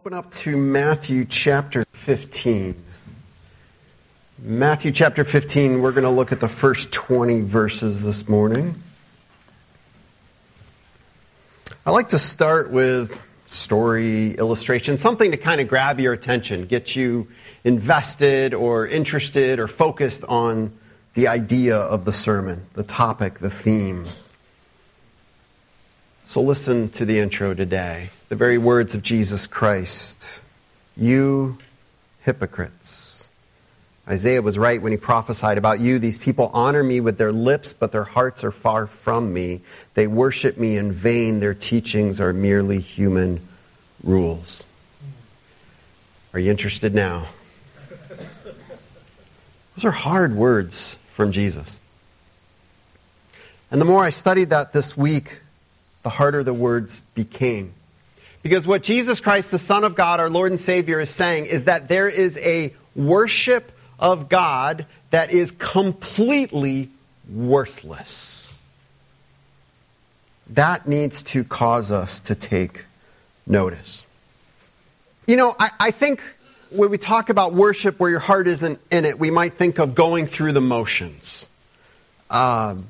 Open 0.00 0.14
up 0.14 0.30
to 0.30 0.56
Matthew 0.56 1.26
chapter 1.26 1.84
15. 1.92 2.74
Matthew 4.38 4.92
chapter 4.92 5.24
15, 5.24 5.82
we're 5.82 5.92
going 5.92 6.04
to 6.04 6.10
look 6.10 6.32
at 6.32 6.40
the 6.40 6.48
first 6.48 6.90
20 6.90 7.42
verses 7.42 8.02
this 8.02 8.26
morning. 8.26 8.82
I 11.84 11.90
like 11.90 12.08
to 12.10 12.18
start 12.18 12.70
with 12.70 13.20
story, 13.44 14.32
illustration, 14.32 14.96
something 14.96 15.32
to 15.32 15.36
kind 15.36 15.60
of 15.60 15.68
grab 15.68 16.00
your 16.00 16.14
attention, 16.14 16.64
get 16.64 16.96
you 16.96 17.28
invested 17.62 18.54
or 18.54 18.86
interested 18.86 19.60
or 19.60 19.68
focused 19.68 20.24
on 20.24 20.72
the 21.12 21.28
idea 21.28 21.76
of 21.76 22.06
the 22.06 22.12
sermon, 22.14 22.64
the 22.72 22.84
topic, 22.84 23.38
the 23.38 23.50
theme. 23.50 24.06
So 26.30 26.42
listen 26.42 26.90
to 26.90 27.04
the 27.04 27.18
intro 27.18 27.54
today. 27.54 28.08
The 28.28 28.36
very 28.36 28.56
words 28.56 28.94
of 28.94 29.02
Jesus 29.02 29.48
Christ. 29.48 30.40
You 30.96 31.58
hypocrites. 32.20 33.28
Isaiah 34.06 34.40
was 34.40 34.56
right 34.56 34.80
when 34.80 34.92
he 34.92 34.96
prophesied 34.96 35.58
about 35.58 35.80
you. 35.80 35.98
These 35.98 36.18
people 36.18 36.48
honor 36.54 36.84
me 36.84 37.00
with 37.00 37.18
their 37.18 37.32
lips, 37.32 37.72
but 37.72 37.90
their 37.90 38.04
hearts 38.04 38.44
are 38.44 38.52
far 38.52 38.86
from 38.86 39.32
me. 39.32 39.62
They 39.94 40.06
worship 40.06 40.56
me 40.56 40.76
in 40.76 40.92
vain. 40.92 41.40
Their 41.40 41.54
teachings 41.54 42.20
are 42.20 42.32
merely 42.32 42.78
human 42.78 43.40
rules. 44.04 44.64
Are 46.32 46.38
you 46.38 46.52
interested 46.52 46.94
now? 46.94 47.26
Those 49.74 49.84
are 49.84 49.90
hard 49.90 50.36
words 50.36 50.96
from 51.08 51.32
Jesus. 51.32 51.80
And 53.72 53.80
the 53.80 53.84
more 53.84 54.04
I 54.04 54.10
studied 54.10 54.50
that 54.50 54.72
this 54.72 54.96
week, 54.96 55.40
the 56.02 56.10
harder 56.10 56.42
the 56.42 56.54
words 56.54 57.00
became. 57.14 57.74
Because 58.42 58.66
what 58.66 58.82
Jesus 58.82 59.20
Christ, 59.20 59.50
the 59.50 59.58
Son 59.58 59.84
of 59.84 59.94
God, 59.94 60.18
our 60.20 60.30
Lord 60.30 60.50
and 60.50 60.60
Savior, 60.60 61.00
is 61.00 61.10
saying 61.10 61.46
is 61.46 61.64
that 61.64 61.88
there 61.88 62.08
is 62.08 62.38
a 62.38 62.72
worship 62.94 63.70
of 63.98 64.28
God 64.28 64.86
that 65.10 65.32
is 65.32 65.50
completely 65.50 66.88
worthless. 67.28 68.52
That 70.50 70.88
needs 70.88 71.22
to 71.24 71.44
cause 71.44 71.92
us 71.92 72.20
to 72.20 72.34
take 72.34 72.84
notice. 73.46 74.04
You 75.26 75.36
know, 75.36 75.54
I, 75.58 75.70
I 75.78 75.90
think 75.90 76.22
when 76.70 76.90
we 76.90 76.98
talk 76.98 77.28
about 77.28 77.52
worship 77.52 78.00
where 78.00 78.10
your 78.10 78.20
heart 78.20 78.48
isn't 78.48 78.80
in 78.90 79.04
it, 79.04 79.18
we 79.18 79.30
might 79.30 79.54
think 79.54 79.78
of 79.78 79.94
going 79.94 80.26
through 80.26 80.52
the 80.52 80.60
motions. 80.60 81.46
Um, 82.30 82.86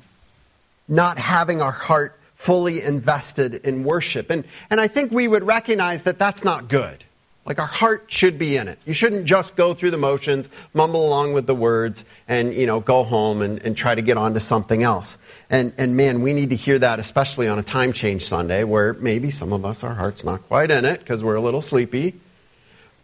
not 0.87 1.17
having 1.17 1.61
our 1.61 1.71
heart 1.71 2.17
fully 2.41 2.81
invested 2.81 3.53
in 3.53 3.83
worship. 3.83 4.31
And, 4.31 4.45
and 4.71 4.81
I 4.81 4.87
think 4.87 5.11
we 5.11 5.27
would 5.27 5.43
recognize 5.43 6.01
that 6.03 6.17
that's 6.17 6.43
not 6.43 6.67
good. 6.67 7.03
Like 7.45 7.59
our 7.59 7.67
heart 7.67 8.05
should 8.07 8.39
be 8.39 8.57
in 8.57 8.67
it. 8.67 8.79
You 8.83 8.95
shouldn't 8.95 9.25
just 9.25 9.55
go 9.55 9.75
through 9.75 9.91
the 9.91 9.99
motions, 9.99 10.49
mumble 10.73 11.05
along 11.07 11.33
with 11.33 11.45
the 11.45 11.53
words, 11.53 12.03
and 12.27 12.53
you 12.53 12.67
know 12.67 12.79
go 12.79 13.03
home 13.03 13.41
and, 13.41 13.63
and 13.63 13.75
try 13.75 13.93
to 13.93 14.01
get 14.01 14.17
on 14.17 14.35
to 14.35 14.39
something 14.39 14.81
else. 14.81 15.17
And 15.49 15.73
and 15.77 15.95
man, 15.97 16.21
we 16.21 16.33
need 16.33 16.51
to 16.51 16.55
hear 16.55 16.77
that, 16.77 16.99
especially 16.99 17.47
on 17.47 17.57
a 17.57 17.63
time 17.63 17.93
change 17.93 18.25
Sunday, 18.25 18.63
where 18.63 18.93
maybe 18.93 19.31
some 19.31 19.53
of 19.53 19.65
us 19.65 19.83
our 19.83 19.95
heart's 19.95 20.23
not 20.23 20.47
quite 20.47 20.69
in 20.69 20.85
it 20.85 20.99
because 20.99 21.23
we're 21.23 21.35
a 21.35 21.41
little 21.41 21.63
sleepy. 21.63 22.13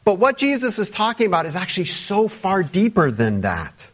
But 0.04 0.20
what 0.20 0.38
Jesus 0.38 0.78
is 0.78 0.90
talking 0.90 1.26
about 1.26 1.48
is 1.48 1.56
actually 1.56 1.86
so 1.86 2.28
far 2.28 2.62
deeper 2.62 3.10
than 3.10 3.42
that. 3.42 3.92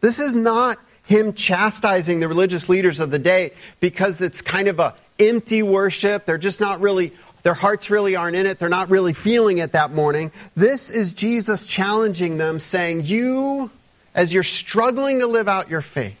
This 0.00 0.18
is 0.18 0.34
not 0.34 0.78
him 1.06 1.34
chastising 1.34 2.20
the 2.20 2.28
religious 2.28 2.68
leaders 2.68 3.00
of 3.00 3.10
the 3.10 3.18
day 3.18 3.52
because 3.80 4.20
it's 4.20 4.42
kind 4.42 4.68
of 4.68 4.78
a 4.80 4.94
empty 5.18 5.62
worship. 5.62 6.24
They're 6.24 6.38
just 6.38 6.60
not 6.60 6.80
really, 6.80 7.12
their 7.42 7.54
hearts 7.54 7.90
really 7.90 8.16
aren't 8.16 8.36
in 8.36 8.46
it. 8.46 8.58
They're 8.58 8.68
not 8.68 8.90
really 8.90 9.12
feeling 9.12 9.58
it 9.58 9.72
that 9.72 9.92
morning. 9.92 10.32
This 10.56 10.90
is 10.90 11.12
Jesus 11.12 11.66
challenging 11.66 12.38
them 12.38 12.58
saying, 12.60 13.02
you, 13.02 13.70
as 14.14 14.32
you're 14.32 14.42
struggling 14.42 15.20
to 15.20 15.26
live 15.26 15.48
out 15.48 15.70
your 15.70 15.82
faith, 15.82 16.20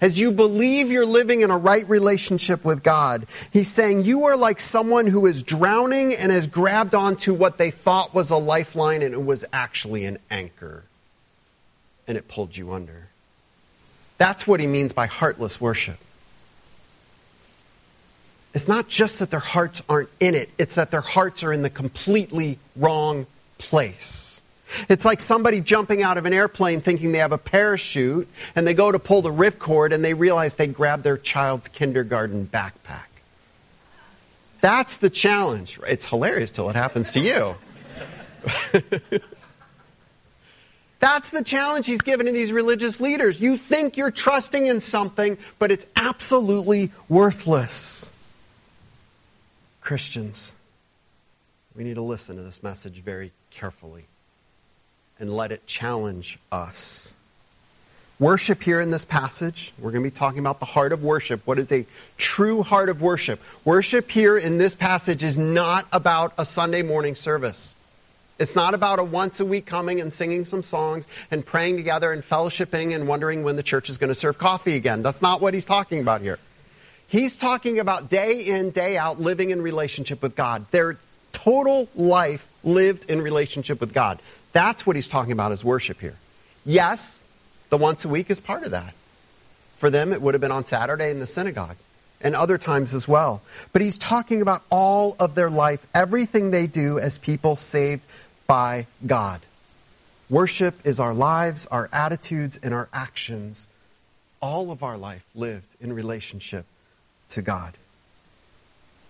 as 0.00 0.18
you 0.18 0.32
believe 0.32 0.90
you're 0.90 1.06
living 1.06 1.42
in 1.42 1.50
a 1.50 1.58
right 1.58 1.88
relationship 1.88 2.64
with 2.64 2.82
God, 2.82 3.26
He's 3.52 3.68
saying 3.68 4.04
you 4.04 4.24
are 4.24 4.36
like 4.36 4.58
someone 4.58 5.06
who 5.06 5.26
is 5.26 5.42
drowning 5.42 6.14
and 6.14 6.32
has 6.32 6.46
grabbed 6.46 6.94
onto 6.94 7.34
what 7.34 7.58
they 7.58 7.70
thought 7.70 8.14
was 8.14 8.30
a 8.30 8.36
lifeline 8.36 9.02
and 9.02 9.14
it 9.14 9.24
was 9.24 9.44
actually 9.52 10.06
an 10.06 10.18
anchor. 10.30 10.82
And 12.08 12.16
it 12.16 12.28
pulled 12.28 12.56
you 12.56 12.72
under. 12.72 13.03
That's 14.16 14.46
what 14.46 14.60
he 14.60 14.66
means 14.66 14.92
by 14.92 15.06
heartless 15.06 15.60
worship. 15.60 15.96
It's 18.54 18.68
not 18.68 18.88
just 18.88 19.18
that 19.18 19.30
their 19.30 19.40
hearts 19.40 19.82
aren't 19.88 20.10
in 20.20 20.36
it, 20.36 20.48
it's 20.58 20.76
that 20.76 20.90
their 20.92 21.00
hearts 21.00 21.42
are 21.42 21.52
in 21.52 21.62
the 21.62 21.70
completely 21.70 22.58
wrong 22.76 23.26
place. 23.58 24.40
It's 24.88 25.04
like 25.04 25.20
somebody 25.20 25.60
jumping 25.60 26.02
out 26.02 26.18
of 26.18 26.26
an 26.26 26.32
airplane 26.32 26.80
thinking 26.80 27.12
they 27.12 27.18
have 27.18 27.32
a 27.32 27.38
parachute, 27.38 28.28
and 28.56 28.66
they 28.66 28.74
go 28.74 28.90
to 28.90 28.98
pull 28.98 29.22
the 29.22 29.32
ripcord 29.32 29.92
and 29.92 30.04
they 30.04 30.14
realize 30.14 30.54
they 30.54 30.66
grabbed 30.66 31.02
their 31.02 31.18
child's 31.18 31.68
kindergarten 31.68 32.46
backpack. 32.46 33.06
That's 34.60 34.96
the 34.96 35.10
challenge. 35.10 35.78
It's 35.86 36.06
hilarious 36.06 36.50
till 36.50 36.70
it 36.70 36.76
happens 36.76 37.10
to 37.12 37.20
you. 37.20 37.54
That's 41.04 41.28
the 41.28 41.44
challenge 41.44 41.84
he's 41.84 42.00
given 42.00 42.24
to 42.24 42.32
these 42.32 42.50
religious 42.50 42.98
leaders. 42.98 43.38
You 43.38 43.58
think 43.58 43.98
you're 43.98 44.10
trusting 44.10 44.66
in 44.66 44.80
something, 44.80 45.36
but 45.58 45.70
it's 45.70 45.84
absolutely 45.94 46.92
worthless. 47.10 48.10
Christians, 49.82 50.54
we 51.76 51.84
need 51.84 51.96
to 51.96 52.02
listen 52.02 52.36
to 52.36 52.42
this 52.42 52.62
message 52.62 53.02
very 53.02 53.32
carefully 53.50 54.06
and 55.20 55.30
let 55.36 55.52
it 55.52 55.66
challenge 55.66 56.38
us. 56.50 57.14
Worship 58.18 58.62
here 58.62 58.80
in 58.80 58.88
this 58.88 59.04
passage, 59.04 59.74
we're 59.78 59.90
going 59.90 60.02
to 60.02 60.10
be 60.10 60.14
talking 60.14 60.38
about 60.38 60.58
the 60.58 60.64
heart 60.64 60.94
of 60.94 61.04
worship. 61.04 61.42
What 61.44 61.58
is 61.58 61.70
a 61.70 61.84
true 62.16 62.62
heart 62.62 62.88
of 62.88 63.02
worship? 63.02 63.42
Worship 63.62 64.10
here 64.10 64.38
in 64.38 64.56
this 64.56 64.74
passage 64.74 65.22
is 65.22 65.36
not 65.36 65.86
about 65.92 66.32
a 66.38 66.46
Sunday 66.46 66.80
morning 66.80 67.14
service. 67.14 67.74
It's 68.38 68.56
not 68.56 68.74
about 68.74 68.98
a 68.98 69.04
once 69.04 69.38
a 69.40 69.44
week 69.44 69.66
coming 69.66 70.00
and 70.00 70.12
singing 70.12 70.44
some 70.44 70.62
songs 70.62 71.06
and 71.30 71.46
praying 71.46 71.76
together 71.76 72.12
and 72.12 72.22
fellowshipping 72.22 72.94
and 72.94 73.06
wondering 73.06 73.44
when 73.44 73.56
the 73.56 73.62
church 73.62 73.90
is 73.90 73.98
going 73.98 74.08
to 74.08 74.14
serve 74.14 74.38
coffee 74.38 74.74
again. 74.74 75.02
That's 75.02 75.22
not 75.22 75.40
what 75.40 75.54
he's 75.54 75.64
talking 75.64 76.00
about 76.00 76.20
here. 76.20 76.38
He's 77.06 77.36
talking 77.36 77.78
about 77.78 78.10
day 78.10 78.40
in, 78.40 78.70
day 78.70 78.96
out 78.96 79.20
living 79.20 79.50
in 79.50 79.62
relationship 79.62 80.20
with 80.20 80.34
God. 80.34 80.66
Their 80.72 80.96
total 81.32 81.88
life 81.94 82.46
lived 82.64 83.08
in 83.08 83.22
relationship 83.22 83.80
with 83.80 83.92
God. 83.92 84.18
That's 84.52 84.84
what 84.84 84.96
he's 84.96 85.08
talking 85.08 85.32
about 85.32 85.52
as 85.52 85.64
worship 85.64 86.00
here. 86.00 86.16
Yes, 86.64 87.20
the 87.68 87.76
once 87.76 88.04
a 88.04 88.08
week 88.08 88.30
is 88.30 88.40
part 88.40 88.64
of 88.64 88.72
that. 88.72 88.94
For 89.78 89.90
them, 89.90 90.12
it 90.12 90.20
would 90.20 90.34
have 90.34 90.40
been 90.40 90.52
on 90.52 90.64
Saturday 90.64 91.10
in 91.10 91.20
the 91.20 91.26
synagogue 91.26 91.76
and 92.20 92.34
other 92.34 92.56
times 92.56 92.94
as 92.94 93.06
well. 93.06 93.42
But 93.72 93.82
he's 93.82 93.98
talking 93.98 94.42
about 94.42 94.62
all 94.70 95.14
of 95.20 95.34
their 95.34 95.50
life, 95.50 95.86
everything 95.94 96.50
they 96.50 96.66
do 96.66 96.98
as 96.98 97.18
people 97.18 97.56
saved 97.56 98.02
by 98.46 98.86
God. 99.06 99.40
Worship 100.30 100.86
is 100.86 101.00
our 101.00 101.14
lives, 101.14 101.66
our 101.66 101.88
attitudes, 101.92 102.58
and 102.62 102.72
our 102.72 102.88
actions. 102.92 103.68
All 104.40 104.70
of 104.70 104.82
our 104.82 104.96
life 104.96 105.24
lived 105.34 105.66
in 105.80 105.92
relationship 105.92 106.64
to 107.30 107.42
God. 107.42 107.74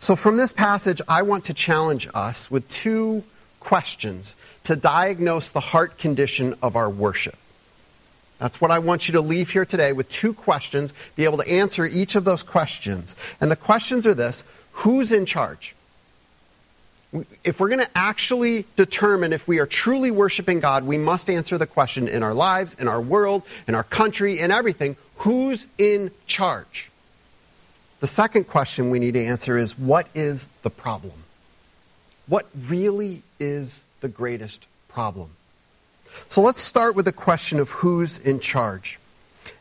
So, 0.00 0.16
from 0.16 0.36
this 0.36 0.52
passage, 0.52 1.00
I 1.08 1.22
want 1.22 1.44
to 1.44 1.54
challenge 1.54 2.08
us 2.12 2.50
with 2.50 2.68
two 2.68 3.24
questions 3.60 4.36
to 4.64 4.76
diagnose 4.76 5.50
the 5.50 5.60
heart 5.60 5.98
condition 5.98 6.54
of 6.62 6.76
our 6.76 6.90
worship. 6.90 7.36
That's 8.38 8.60
what 8.60 8.70
I 8.70 8.80
want 8.80 9.08
you 9.08 9.12
to 9.12 9.20
leave 9.20 9.50
here 9.50 9.64
today 9.64 9.92
with 9.92 10.08
two 10.08 10.34
questions, 10.34 10.92
be 11.16 11.24
able 11.24 11.38
to 11.38 11.50
answer 11.50 11.86
each 11.86 12.16
of 12.16 12.24
those 12.24 12.42
questions. 12.42 13.16
And 13.40 13.50
the 13.50 13.56
questions 13.56 14.06
are 14.06 14.14
this 14.14 14.44
Who's 14.72 15.12
in 15.12 15.24
charge? 15.24 15.74
If 17.44 17.60
we're 17.60 17.68
going 17.68 17.80
to 17.80 17.90
actually 17.94 18.66
determine 18.76 19.32
if 19.32 19.46
we 19.46 19.58
are 19.58 19.66
truly 19.66 20.10
worshiping 20.10 20.60
God, 20.60 20.84
we 20.84 20.98
must 20.98 21.30
answer 21.30 21.58
the 21.58 21.66
question 21.66 22.08
in 22.08 22.22
our 22.22 22.34
lives, 22.34 22.74
in 22.74 22.88
our 22.88 23.00
world, 23.00 23.42
in 23.68 23.74
our 23.74 23.84
country, 23.84 24.40
in 24.40 24.50
everything 24.50 24.96
who's 25.18 25.66
in 25.78 26.10
charge? 26.26 26.90
The 28.00 28.06
second 28.06 28.44
question 28.44 28.90
we 28.90 28.98
need 28.98 29.14
to 29.14 29.24
answer 29.24 29.56
is 29.56 29.78
what 29.78 30.06
is 30.14 30.46
the 30.62 30.70
problem? 30.70 31.12
What 32.26 32.46
really 32.68 33.22
is 33.38 33.82
the 34.00 34.08
greatest 34.08 34.64
problem? 34.88 35.30
So 36.28 36.42
let's 36.42 36.60
start 36.60 36.94
with 36.94 37.06
the 37.06 37.12
question 37.12 37.60
of 37.60 37.70
who's 37.70 38.18
in 38.18 38.40
charge. 38.40 38.98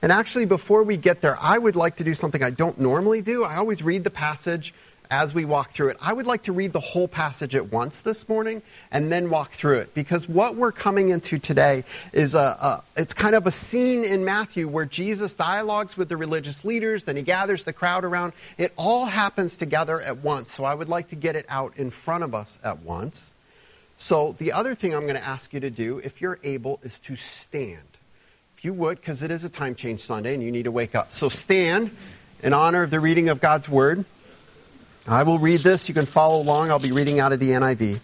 And 0.02 0.12
actually, 0.12 0.46
before 0.46 0.84
we 0.84 0.98
get 0.98 1.22
there, 1.22 1.38
I 1.40 1.58
would 1.58 1.76
like 1.76 1.98
to 1.98 2.04
do 2.04 2.14
something 2.14 2.42
I 2.42 2.52
don't 2.52 2.80
normally 2.80 3.22
do. 3.22 3.44
I 3.44 3.58
always 3.58 3.82
read 3.82 4.04
the 4.04 4.10
passage 4.10 4.74
as 5.14 5.32
we 5.32 5.46
walk 5.46 5.70
through 5.70 5.90
it. 5.90 5.98
I 6.02 6.12
would 6.12 6.26
like 6.26 6.44
to 6.44 6.54
read 6.54 6.74
the 6.74 6.80
whole 6.80 7.08
passage 7.08 7.54
at 7.56 7.72
once 7.72 8.02
this 8.02 8.28
morning 8.28 8.64
and 8.92 9.12
then 9.12 9.30
walk 9.30 9.52
through 9.52 9.82
it 9.82 9.94
because 9.94 10.28
what 10.28 10.56
we're 10.56 10.72
coming 10.72 11.10
into 11.10 11.38
today 11.38 11.84
is 12.14 12.34
a, 12.34 12.40
a, 12.40 12.84
it's 12.98 13.14
kind 13.14 13.36
of 13.36 13.46
a 13.46 13.52
scene 13.52 14.06
in 14.06 14.26
Matthew 14.26 14.68
where 14.68 14.86
Jesus 14.86 15.36
dialogues 15.36 15.96
with 15.96 16.10
the 16.10 16.18
religious 16.18 16.66
leaders, 16.66 17.04
then 17.04 17.16
he 17.16 17.22
gathers 17.22 17.64
the 17.64 17.74
crowd 17.74 18.06
around. 18.06 18.34
It 18.58 18.74
all 18.76 19.06
happens 19.06 19.56
together 19.56 20.02
at 20.02 20.18
once. 20.24 20.52
So 20.52 20.64
I 20.64 20.74
would 20.74 20.90
like 20.90 21.10
to 21.10 21.16
get 21.16 21.36
it 21.36 21.46
out 21.48 21.78
in 21.78 21.92
front 21.92 22.24
of 22.24 22.34
us 22.34 22.58
at 22.64 22.82
once. 22.82 23.32
So 23.98 24.34
the 24.40 24.54
other 24.54 24.74
thing 24.74 24.96
I'm 24.96 25.04
going 25.04 25.14
to 25.14 25.24
ask 25.24 25.54
you 25.54 25.60
to 25.60 25.70
do, 25.70 26.00
if 26.00 26.22
you're 26.22 26.40
able, 26.44 26.80
is 26.82 26.98
to 27.00 27.16
stand. 27.18 27.78
If 28.58 28.66
you 28.66 28.74
would, 28.74 29.00
because 29.00 29.22
it 29.22 29.30
is 29.30 29.46
a 29.46 29.50
time 29.50 29.76
change 29.76 30.00
Sunday 30.00 30.34
and 30.34 30.42
you 30.42 30.52
need 30.52 30.64
to 30.64 30.72
wake 30.72 30.96
up. 30.96 31.14
So 31.14 31.30
stand 31.30 31.92
in 32.42 32.54
honor 32.54 32.82
of 32.82 32.90
the 32.90 33.00
reading 33.00 33.30
of 33.30 33.40
God's 33.40 33.70
Word. 33.70 34.06
I 35.08 35.24
will 35.24 35.40
read 35.40 35.60
this. 35.60 35.90
You 35.90 35.96
can 35.96 36.06
follow 36.06 36.42
along. 36.42 36.72
I'll 36.72 36.80
be 36.80 36.94
reading 36.94 37.20
out 37.20 37.34
of 37.34 37.40
the 37.40 37.50
NIV. 37.50 38.00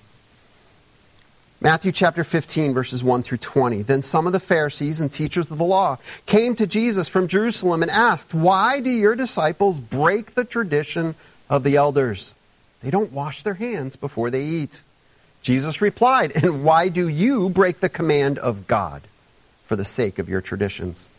Matthew 1.61 1.91
chapter 1.91 2.23
15, 2.23 2.73
verses 2.73 3.03
1 3.03 3.23
through 3.23 3.37
20. 3.37 3.81
Then 3.81 4.01
some 4.01 4.27
of 4.27 4.33
the 4.33 4.39
Pharisees 4.39 5.01
and 5.01 5.11
teachers 5.11 5.51
of 5.51 5.57
the 5.57 5.65
law 5.65 5.97
came 6.25 6.55
to 6.55 6.67
Jesus 6.67 7.09
from 7.09 7.27
Jerusalem 7.27 7.83
and 7.83 7.91
asked, 7.91 8.33
Why 8.33 8.79
do 8.79 8.89
your 8.89 9.15
disciples 9.15 9.79
break 9.79 10.33
the 10.33 10.45
tradition 10.45 11.15
of 11.49 11.63
the 11.63 11.77
elders? 11.77 12.33
They 12.81 12.91
don't 12.91 13.11
wash 13.11 13.43
their 13.43 13.53
hands 13.53 13.95
before 13.97 14.29
they 14.29 14.45
eat. 14.45 14.81
Jesus 15.41 15.81
replied, 15.81 16.31
And 16.35 16.63
why 16.63 16.89
do 16.89 17.07
you 17.07 17.49
break 17.49 17.79
the 17.79 17.89
command 17.89 18.39
of 18.39 18.67
God 18.67 19.01
for 19.65 19.75
the 19.75 19.85
sake 19.85 20.19
of 20.19 20.29
your 20.29 20.41
traditions? 20.41 21.09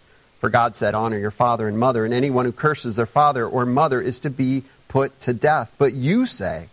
For 0.40 0.50
God 0.50 0.74
said, 0.74 0.94
Honor 0.94 1.18
your 1.18 1.30
father 1.30 1.68
and 1.68 1.78
mother, 1.78 2.04
and 2.04 2.12
anyone 2.12 2.46
who 2.46 2.52
curses 2.52 2.96
their 2.96 3.06
father 3.06 3.46
or 3.46 3.66
mother 3.66 4.00
is 4.00 4.20
to 4.20 4.30
be 4.30 4.64
put 4.88 5.18
to 5.20 5.34
death. 5.34 5.70
But 5.78 5.92
you 5.92 6.26
say 6.26 6.68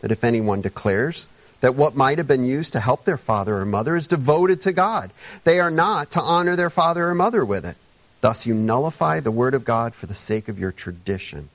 that 0.00 0.10
if 0.10 0.24
anyone 0.24 0.60
declares, 0.60 1.28
that 1.60 1.76
what 1.76 1.94
might 1.94 2.18
have 2.18 2.26
been 2.26 2.44
used 2.44 2.72
to 2.72 2.80
help 2.80 3.04
their 3.04 3.16
father 3.16 3.56
or 3.56 3.64
mother 3.64 3.94
is 3.94 4.08
devoted 4.08 4.62
to 4.62 4.72
God. 4.72 5.12
They 5.44 5.60
are 5.60 5.70
not 5.70 6.10
to 6.12 6.20
honor 6.20 6.56
their 6.56 6.70
father 6.70 7.08
or 7.08 7.14
mother 7.14 7.44
with 7.44 7.64
it. 7.64 7.76
Thus 8.20 8.46
you 8.46 8.54
nullify 8.54 9.20
the 9.20 9.30
word 9.30 9.54
of 9.54 9.64
God 9.64 9.94
for 9.94 10.06
the 10.06 10.14
sake 10.14 10.48
of 10.48 10.58
your 10.58 10.72
tradition. 10.72 11.48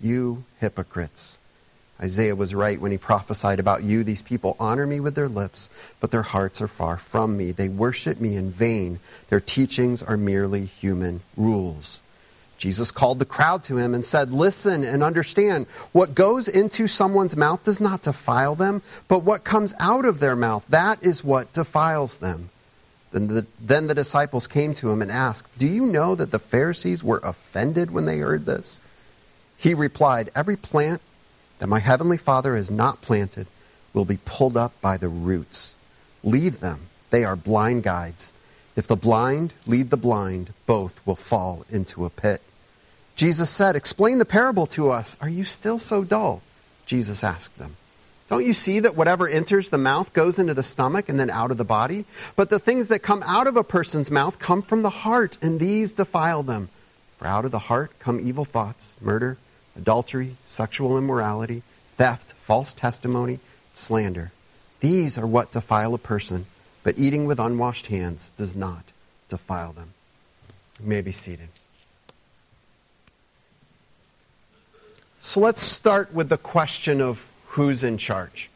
You 0.00 0.42
hypocrites. 0.60 1.38
Isaiah 2.00 2.34
was 2.34 2.54
right 2.54 2.80
when 2.80 2.90
he 2.90 2.98
prophesied 2.98 3.60
about 3.60 3.84
you. 3.84 4.02
These 4.02 4.22
people 4.22 4.56
honor 4.58 4.86
me 4.86 4.98
with 4.98 5.14
their 5.14 5.28
lips, 5.28 5.70
but 6.00 6.10
their 6.10 6.22
hearts 6.22 6.60
are 6.60 6.68
far 6.68 6.96
from 6.96 7.36
me. 7.36 7.52
They 7.52 7.68
worship 7.68 8.20
me 8.20 8.36
in 8.36 8.50
vain. 8.50 8.98
Their 9.28 9.40
teachings 9.40 10.02
are 10.02 10.16
merely 10.16 10.64
human 10.64 11.20
rules. 11.36 12.00
Jesus 12.58 12.90
called 12.90 13.18
the 13.18 13.24
crowd 13.24 13.64
to 13.64 13.76
him 13.76 13.94
and 13.94 14.04
said, 14.04 14.32
Listen 14.32 14.84
and 14.84 15.02
understand. 15.02 15.66
What 15.92 16.14
goes 16.14 16.48
into 16.48 16.86
someone's 16.86 17.36
mouth 17.36 17.64
does 17.64 17.80
not 17.80 18.02
defile 18.02 18.54
them, 18.54 18.82
but 19.06 19.20
what 19.20 19.44
comes 19.44 19.74
out 19.78 20.04
of 20.04 20.18
their 20.18 20.36
mouth, 20.36 20.66
that 20.68 21.04
is 21.04 21.22
what 21.22 21.52
defiles 21.52 22.16
them. 22.16 22.50
Then 23.12 23.28
the, 23.28 23.46
then 23.60 23.86
the 23.86 23.94
disciples 23.94 24.48
came 24.48 24.74
to 24.74 24.90
him 24.90 25.02
and 25.02 25.12
asked, 25.12 25.56
Do 25.58 25.68
you 25.68 25.86
know 25.86 26.16
that 26.16 26.32
the 26.32 26.38
Pharisees 26.40 27.04
were 27.04 27.20
offended 27.22 27.90
when 27.90 28.06
they 28.06 28.18
heard 28.18 28.44
this? 28.44 28.80
He 29.58 29.74
replied, 29.74 30.30
Every 30.34 30.56
plant 30.56 31.00
that 31.64 31.68
my 31.68 31.78
heavenly 31.78 32.18
Father 32.18 32.56
has 32.56 32.70
not 32.70 33.00
planted 33.00 33.46
will 33.94 34.04
be 34.04 34.18
pulled 34.22 34.54
up 34.54 34.78
by 34.82 34.98
the 34.98 35.08
roots. 35.08 35.74
Leave 36.22 36.60
them. 36.60 36.78
They 37.08 37.24
are 37.24 37.36
blind 37.36 37.84
guides. 37.84 38.34
If 38.76 38.86
the 38.86 38.96
blind 38.96 39.54
lead 39.66 39.88
the 39.88 39.96
blind, 39.96 40.52
both 40.66 41.00
will 41.06 41.16
fall 41.16 41.64
into 41.70 42.04
a 42.04 42.10
pit. 42.10 42.42
Jesus 43.16 43.48
said, 43.48 43.76
Explain 43.76 44.18
the 44.18 44.26
parable 44.26 44.66
to 44.76 44.90
us. 44.90 45.16
Are 45.22 45.28
you 45.28 45.44
still 45.44 45.78
so 45.78 46.04
dull? 46.04 46.42
Jesus 46.84 47.24
asked 47.24 47.56
them. 47.56 47.74
Don't 48.28 48.44
you 48.44 48.52
see 48.52 48.80
that 48.80 48.94
whatever 48.94 49.26
enters 49.26 49.70
the 49.70 49.78
mouth 49.78 50.12
goes 50.12 50.38
into 50.38 50.52
the 50.52 50.62
stomach 50.62 51.08
and 51.08 51.18
then 51.18 51.30
out 51.30 51.50
of 51.50 51.56
the 51.56 51.64
body? 51.64 52.04
But 52.36 52.50
the 52.50 52.58
things 52.58 52.88
that 52.88 52.98
come 52.98 53.22
out 53.24 53.46
of 53.46 53.56
a 53.56 53.64
person's 53.64 54.10
mouth 54.10 54.38
come 54.38 54.60
from 54.60 54.82
the 54.82 54.90
heart, 54.90 55.38
and 55.40 55.58
these 55.58 55.94
defile 55.94 56.42
them. 56.42 56.68
For 57.16 57.26
out 57.26 57.46
of 57.46 57.52
the 57.52 57.58
heart 57.58 57.90
come 58.00 58.20
evil 58.20 58.44
thoughts, 58.44 58.98
murder, 59.00 59.38
adultery, 59.76 60.36
sexual 60.44 60.98
immorality, 60.98 61.62
theft, 61.90 62.32
false 62.32 62.74
testimony, 62.74 63.38
slander. 63.72 64.30
These 64.80 65.18
are 65.18 65.26
what 65.26 65.52
defile 65.52 65.94
a 65.94 65.98
person 65.98 66.46
but 66.84 66.98
eating 66.98 67.24
with 67.24 67.40
unwashed 67.40 67.86
hands 67.86 68.30
does 68.36 68.54
not 68.54 68.84
defile 69.30 69.72
them. 69.72 69.92
You 70.80 70.86
may 70.86 71.00
be 71.00 71.12
seated. 71.12 71.48
So 75.20 75.40
let's 75.40 75.62
start 75.62 76.12
with 76.12 76.28
the 76.28 76.36
question 76.36 77.00
of 77.00 77.26
who's 77.46 77.82
in 77.82 77.96
charge. 77.96 78.50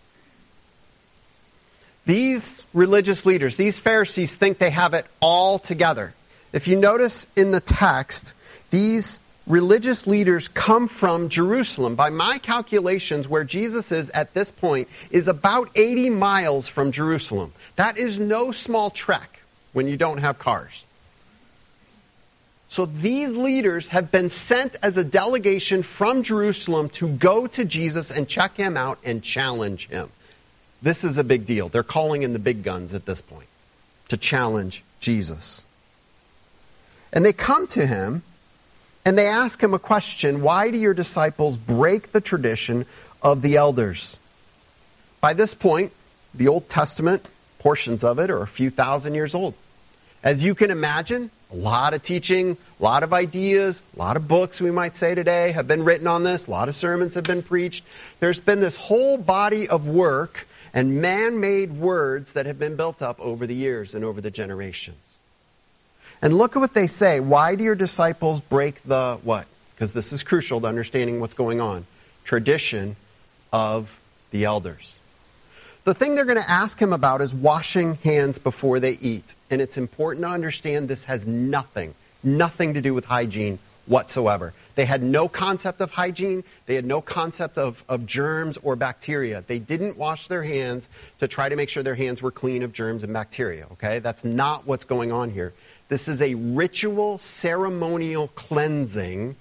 These 2.04 2.62
religious 2.74 3.24
leaders, 3.24 3.56
these 3.56 3.78
Pharisees, 3.78 4.36
think 4.36 4.58
they 4.58 4.70
have 4.70 4.92
it 4.94 5.06
all 5.20 5.58
together. 5.58 6.12
If 6.52 6.68
you 6.68 6.76
notice 6.76 7.26
in 7.36 7.50
the 7.50 7.60
text, 7.60 8.34
these 8.70 9.20
religious 9.48 10.06
leaders 10.06 10.48
come 10.48 10.86
from 10.86 11.30
Jerusalem. 11.30 11.94
By 11.94 12.10
my 12.10 12.38
calculations, 12.38 13.26
where 13.26 13.44
Jesus 13.44 13.90
is 13.90 14.10
at 14.10 14.34
this 14.34 14.50
point 14.50 14.88
is 15.10 15.26
about 15.26 15.70
80 15.74 16.10
miles 16.10 16.68
from 16.68 16.92
Jerusalem. 16.92 17.52
That 17.76 17.98
is 17.98 18.18
no 18.18 18.52
small 18.52 18.90
trek 18.90 19.40
when 19.72 19.88
you 19.88 19.96
don't 19.96 20.18
have 20.18 20.38
cars. 20.38 20.84
So 22.68 22.84
these 22.84 23.34
leaders 23.34 23.88
have 23.88 24.12
been 24.12 24.28
sent 24.28 24.76
as 24.82 24.98
a 24.98 25.04
delegation 25.04 25.82
from 25.82 26.22
Jerusalem 26.22 26.90
to 26.90 27.08
go 27.08 27.46
to 27.46 27.64
Jesus 27.64 28.10
and 28.10 28.28
check 28.28 28.56
him 28.56 28.76
out 28.76 28.98
and 29.04 29.22
challenge 29.22 29.88
him. 29.88 30.10
This 30.82 31.02
is 31.02 31.16
a 31.16 31.24
big 31.24 31.46
deal. 31.46 31.70
They're 31.70 31.82
calling 31.82 32.22
in 32.22 32.34
the 32.34 32.38
big 32.38 32.62
guns 32.62 32.92
at 32.92 33.06
this 33.06 33.22
point 33.22 33.48
to 34.08 34.18
challenge 34.18 34.84
Jesus. 35.00 35.64
And 37.10 37.24
they 37.24 37.32
come 37.32 37.66
to 37.68 37.86
him 37.86 38.22
and 39.08 39.16
they 39.16 39.26
ask 39.26 39.62
him 39.62 39.72
a 39.72 39.78
question 39.78 40.42
Why 40.42 40.70
do 40.70 40.76
your 40.76 40.92
disciples 40.92 41.56
break 41.56 42.12
the 42.12 42.20
tradition 42.20 42.84
of 43.22 43.40
the 43.40 43.56
elders? 43.56 44.20
By 45.22 45.32
this 45.32 45.54
point, 45.54 45.92
the 46.34 46.48
Old 46.48 46.68
Testament, 46.68 47.24
portions 47.58 48.04
of 48.04 48.18
it, 48.18 48.28
are 48.28 48.42
a 48.42 48.46
few 48.46 48.68
thousand 48.68 49.14
years 49.14 49.34
old. 49.34 49.54
As 50.22 50.44
you 50.44 50.54
can 50.54 50.70
imagine, 50.70 51.30
a 51.50 51.56
lot 51.56 51.94
of 51.94 52.02
teaching, 52.02 52.58
a 52.78 52.82
lot 52.82 53.02
of 53.02 53.14
ideas, 53.14 53.80
a 53.96 53.98
lot 53.98 54.18
of 54.18 54.28
books, 54.28 54.60
we 54.60 54.70
might 54.70 54.94
say 54.94 55.14
today, 55.14 55.52
have 55.52 55.66
been 55.66 55.84
written 55.84 56.06
on 56.06 56.22
this. 56.22 56.46
A 56.46 56.50
lot 56.50 56.68
of 56.68 56.74
sermons 56.74 57.14
have 57.14 57.24
been 57.24 57.42
preached. 57.42 57.86
There's 58.20 58.40
been 58.40 58.60
this 58.60 58.76
whole 58.76 59.16
body 59.16 59.70
of 59.70 59.88
work 59.88 60.46
and 60.74 61.00
man 61.00 61.40
made 61.40 61.72
words 61.72 62.34
that 62.34 62.44
have 62.44 62.58
been 62.58 62.76
built 62.76 63.00
up 63.00 63.20
over 63.20 63.46
the 63.46 63.54
years 63.54 63.94
and 63.94 64.04
over 64.04 64.20
the 64.20 64.30
generations. 64.30 65.17
And 66.20 66.36
look 66.36 66.56
at 66.56 66.60
what 66.60 66.74
they 66.74 66.86
say. 66.86 67.20
Why 67.20 67.54
do 67.54 67.64
your 67.64 67.74
disciples 67.74 68.40
break 68.40 68.82
the 68.82 69.18
what? 69.22 69.46
Because 69.74 69.92
this 69.92 70.12
is 70.12 70.22
crucial 70.22 70.60
to 70.60 70.66
understanding 70.66 71.20
what's 71.20 71.34
going 71.34 71.60
on. 71.60 71.86
Tradition 72.24 72.96
of 73.52 73.98
the 74.30 74.44
elders. 74.44 74.98
The 75.84 75.94
thing 75.94 76.16
they're 76.16 76.24
going 76.24 76.42
to 76.42 76.50
ask 76.50 76.78
him 76.78 76.92
about 76.92 77.22
is 77.22 77.32
washing 77.32 77.94
hands 78.04 78.38
before 78.38 78.80
they 78.80 78.92
eat. 78.92 79.34
And 79.50 79.62
it's 79.62 79.78
important 79.78 80.24
to 80.24 80.28
understand 80.28 80.88
this 80.88 81.04
has 81.04 81.26
nothing, 81.26 81.94
nothing 82.22 82.74
to 82.74 82.80
do 82.80 82.92
with 82.92 83.04
hygiene 83.04 83.58
whatsoever. 83.86 84.52
They 84.74 84.84
had 84.84 85.02
no 85.02 85.28
concept 85.28 85.80
of 85.80 85.90
hygiene. 85.90 86.44
They 86.66 86.74
had 86.74 86.84
no 86.84 87.00
concept 87.00 87.58
of, 87.58 87.82
of 87.88 88.06
germs 88.06 88.58
or 88.62 88.76
bacteria. 88.76 89.42
They 89.46 89.58
didn't 89.58 89.96
wash 89.96 90.28
their 90.28 90.42
hands 90.42 90.88
to 91.20 91.26
try 91.26 91.48
to 91.48 91.56
make 91.56 91.70
sure 91.70 91.82
their 91.82 91.94
hands 91.94 92.20
were 92.20 92.30
clean 92.30 92.62
of 92.62 92.72
germs 92.72 93.02
and 93.02 93.12
bacteria. 93.12 93.66
Okay? 93.72 93.98
That's 94.00 94.24
not 94.24 94.66
what's 94.66 94.84
going 94.84 95.10
on 95.10 95.30
here. 95.30 95.54
This 95.88 96.08
is 96.08 96.20
a 96.20 96.34
ritual, 96.34 97.18
ceremonial 97.18 98.28
cleansing 98.28 99.36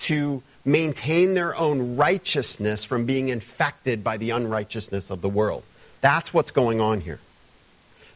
to 0.00 0.42
maintain 0.64 1.34
their 1.34 1.56
own 1.56 1.96
righteousness 1.96 2.84
from 2.84 3.06
being 3.06 3.28
infected 3.28 4.02
by 4.02 4.16
the 4.16 4.30
unrighteousness 4.30 5.10
of 5.10 5.20
the 5.20 5.28
world. 5.28 5.62
That's 6.00 6.34
what's 6.34 6.50
going 6.50 6.80
on 6.80 7.00
here. 7.00 7.20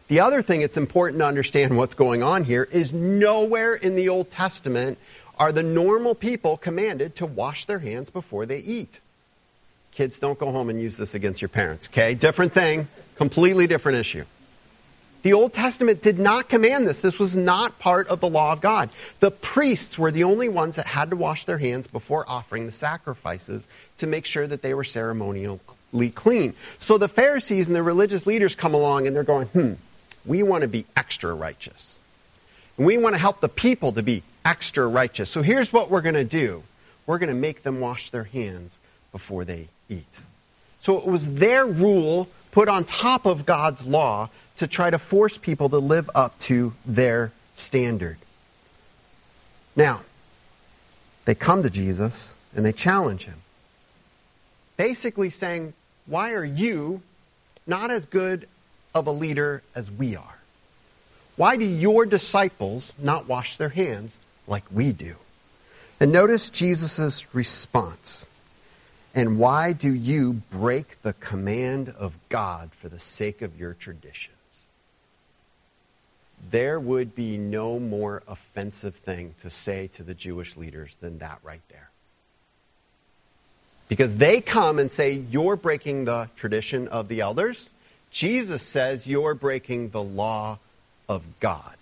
The 0.09 0.21
other 0.21 0.43
thing 0.43 0.63
it's 0.63 0.77
important 0.77 1.21
to 1.21 1.27
understand 1.27 1.77
what's 1.77 1.95
going 1.95 2.23
on 2.23 2.45
here 2.45 2.63
is 2.63 2.93
nowhere 2.93 3.75
in 3.75 3.97
the 3.97 4.09
Old 4.09 4.31
Testament 4.31 4.99
are 5.39 5.53
the 5.53 5.63
normal 5.63 6.15
people 6.15 6.57
commanded 6.57 7.17
to 7.17 7.27
wash 7.27 7.67
their 7.67 7.79
hands 7.79 8.11
before 8.11 8.47
they 8.47 8.59
eat. 8.59 9.01
Kids, 9.93 10.19
don't 10.19 10.39
go 10.39 10.51
home 10.51 10.71
and 10.71 10.81
use 10.81 10.97
this 10.97 11.15
against 11.15 11.41
your 11.41 11.49
parents, 11.49 11.89
okay? 11.89 12.15
Different 12.15 12.53
thing, 12.53 12.89
completely 13.17 13.67
different 13.67 13.99
issue. 13.99 14.25
The 15.27 15.33
Old 15.33 15.53
Testament 15.53 16.03
did 16.03 16.21
not 16.21 16.49
command 16.49 16.87
this. 16.87 17.01
This 17.01 17.19
was 17.19 17.35
not 17.35 17.81
part 17.81 18.07
of 18.07 18.21
the 18.21 18.29
law 18.29 18.53
of 18.53 18.61
God. 18.61 18.91
The 19.19 19.33
priests 19.33 19.99
were 19.99 20.13
the 20.13 20.23
only 20.23 20.49
ones 20.49 20.77
that 20.77 20.87
had 20.87 21.11
to 21.11 21.17
wash 21.17 21.47
their 21.47 21.59
hands 21.59 21.89
before 21.89 22.25
offering 22.29 22.67
the 22.67 22.71
sacrifices 22.71 23.67
to 23.97 24.07
make 24.07 24.25
sure 24.25 24.47
that 24.47 24.63
they 24.63 24.73
were 24.73 24.85
ceremonially 24.85 25.59
clean. 26.15 26.55
So 26.79 26.97
the 26.97 27.09
Pharisees 27.09 27.67
and 27.67 27.75
the 27.75 27.83
religious 27.83 28.25
leaders 28.25 28.55
come 28.55 28.75
along 28.75 29.09
and 29.09 29.17
they're 29.17 29.25
going, 29.25 29.49
hmm, 29.49 29.73
we 30.25 30.45
want 30.45 30.63
to 30.63 30.69
be 30.69 30.87
extra 30.97 31.35
righteous. 31.35 31.99
And 32.77 32.87
we 32.87 32.97
want 32.97 33.17
to 33.17 33.19
help 33.19 33.41
the 33.41 33.49
people 33.49 33.91
to 33.95 34.05
be 34.05 34.23
extra 34.45 34.87
righteous. 34.87 35.29
So 35.29 35.43
here's 35.43 35.73
what 35.73 35.91
we're 35.91 36.03
going 36.03 36.15
to 36.15 36.23
do. 36.23 36.63
We're 37.05 37.19
going 37.19 37.31
to 37.31 37.35
make 37.35 37.65
them 37.65 37.81
wash 37.81 38.11
their 38.11 38.23
hands 38.23 38.79
before 39.11 39.45
they 39.45 39.67
eat. 39.89 40.21
So 40.87 40.99
it 40.99 41.05
was 41.05 41.35
their 41.35 41.67
rule 41.67 42.29
put 42.53 42.69
on 42.69 42.85
top 42.85 43.27
of 43.27 43.45
God's 43.45 43.85
law 43.85 44.31
to 44.59 44.69
try 44.69 44.89
to 44.89 45.01
force 45.01 45.37
people 45.37 45.69
to 45.71 45.79
live 45.79 46.09
up 46.15 46.39
to 46.43 46.75
their 46.85 47.33
standard. 47.57 48.17
Now, 49.75 50.03
they 51.25 51.35
come 51.35 51.65
to 51.65 51.71
Jesus 51.71 52.37
and 52.55 52.65
they 52.65 52.71
challenge 52.71 53.25
him. 53.25 53.35
Basically 54.77 55.31
saying, 55.31 55.73
Why 56.07 56.35
are 56.35 56.45
you 56.45 57.03
not 57.67 57.91
as 57.91 58.07
good 58.07 58.47
of 58.95 59.09
a 59.09 59.11
leader 59.11 59.65
as 59.75 59.91
we 59.91 60.15
are? 60.15 60.39
Why 61.35 61.57
do 61.57 61.65
your 61.65 62.07
disciples 62.07 62.95
not 62.97 63.27
wash 63.27 63.57
their 63.57 63.71
hands 63.71 64.17
like 64.47 64.63
we 64.71 64.93
do? 64.93 65.17
And 65.99 66.13
notice 66.13 66.49
Jesus' 66.51 67.35
response. 67.35 68.25
And 69.17 69.39
why 69.39 69.73
do 69.73 69.93
you 69.93 70.35
break 70.51 71.01
the 71.01 71.15
command 71.15 71.89
of 71.89 72.13
God 72.29 72.71
for 72.83 72.91
the 72.91 72.99
sake 72.99 73.41
of 73.41 73.59
your 73.59 73.73
traditions? 73.73 74.37
There 76.51 76.79
would 76.79 77.15
be 77.15 77.39
no 77.39 77.79
more 77.79 78.23
offensive 78.29 78.95
thing 78.95 79.35
to 79.41 79.49
say 79.49 79.89
to 79.95 80.03
the 80.03 80.13
Jewish 80.13 80.55
leaders 80.59 80.95
than 81.01 81.21
that 81.21 81.39
right 81.43 81.63
there. 81.71 81.89
Because 83.89 84.15
they 84.15 84.43
come 84.43 84.79
and 84.79 84.93
say, 84.93 85.13
You're 85.13 85.57
breaking 85.57 86.05
the 86.05 86.29
tradition 86.37 86.89
of 86.89 87.09
the 87.09 87.23
elders. 87.23 87.71
Jesus 88.11 88.63
says, 88.63 89.07
You're 89.07 89.35
breaking 89.35 89.91
the 89.91 90.03
law 90.03 90.59
of 91.09 91.23
God. 91.41 91.77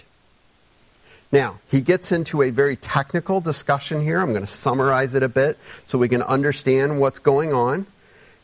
Now, 1.33 1.59
he 1.71 1.81
gets 1.81 2.12
into 2.12 2.43
a 2.43 2.50
very 2.50 2.76
technical 2.76 3.40
discussion 3.40 4.02
here. 4.02 4.21
I'm 4.21 4.31
going 4.31 4.43
to 4.43 4.47
summarize 4.47 5.14
it 5.14 5.23
a 5.23 5.28
bit 5.28 5.59
so 5.85 5.99
we 5.99 6.09
can 6.09 6.23
understand 6.23 7.00
what's 7.00 7.19
going 7.19 7.52
on. 7.52 7.87